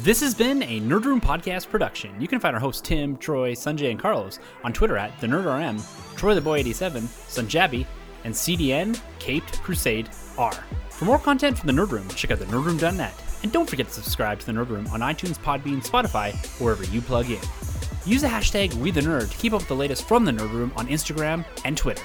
This 0.04 0.20
has 0.20 0.36
been 0.36 0.64
a 0.64 0.82
Nerd 0.82 1.06
Room 1.06 1.22
Podcast 1.22 1.70
production. 1.70 2.20
You 2.20 2.28
can 2.28 2.42
find 2.42 2.54
our 2.54 2.60
hosts 2.60 2.82
Tim, 2.82 3.16
Troy, 3.16 3.54
Sanjay, 3.54 3.90
and 3.90 4.00
Carlos 4.00 4.40
on 4.66 4.74
Twitter 4.74 4.98
at 4.98 5.18
the 5.22 5.28
NerdRM, 5.28 5.80
Troy 6.18 6.36
the 6.36 6.42
Boy 6.42 6.58
87, 6.58 7.04
Sanjabi, 7.04 7.86
and 8.26 8.34
CDN 8.34 9.00
Caped 9.20 9.62
Crusade 9.64 10.10
R. 10.38 10.52
For 10.90 11.06
more 11.06 11.20
content 11.20 11.58
from 11.58 11.68
the 11.68 11.74
Nerd 11.82 11.92
Room, 11.92 12.08
check 12.10 12.32
out 12.32 12.40
the 12.40 12.46
nerdroom.net. 12.46 13.14
And 13.44 13.52
don't 13.54 13.70
forget 13.70 13.88
to 13.88 13.94
subscribe 13.94 14.40
to 14.40 14.46
the 14.46 14.52
Nerd 14.52 14.68
Room 14.68 14.88
on 14.88 15.00
iTunes, 15.00 15.40
Podbean, 15.40 15.86
Spotify, 15.86 16.36
wherever 16.60 16.84
you 16.84 17.00
plug 17.00 17.30
in. 17.30 17.40
Use 18.08 18.22
the 18.22 18.28
hashtag 18.28 18.70
WeTheNerd 18.70 19.30
to 19.30 19.38
keep 19.38 19.52
up 19.52 19.60
with 19.60 19.68
the 19.68 19.76
latest 19.76 20.08
from 20.08 20.24
the 20.24 20.32
Nerd 20.32 20.54
Room 20.54 20.72
on 20.78 20.88
Instagram 20.88 21.44
and 21.66 21.78
Twitter. 21.78 22.04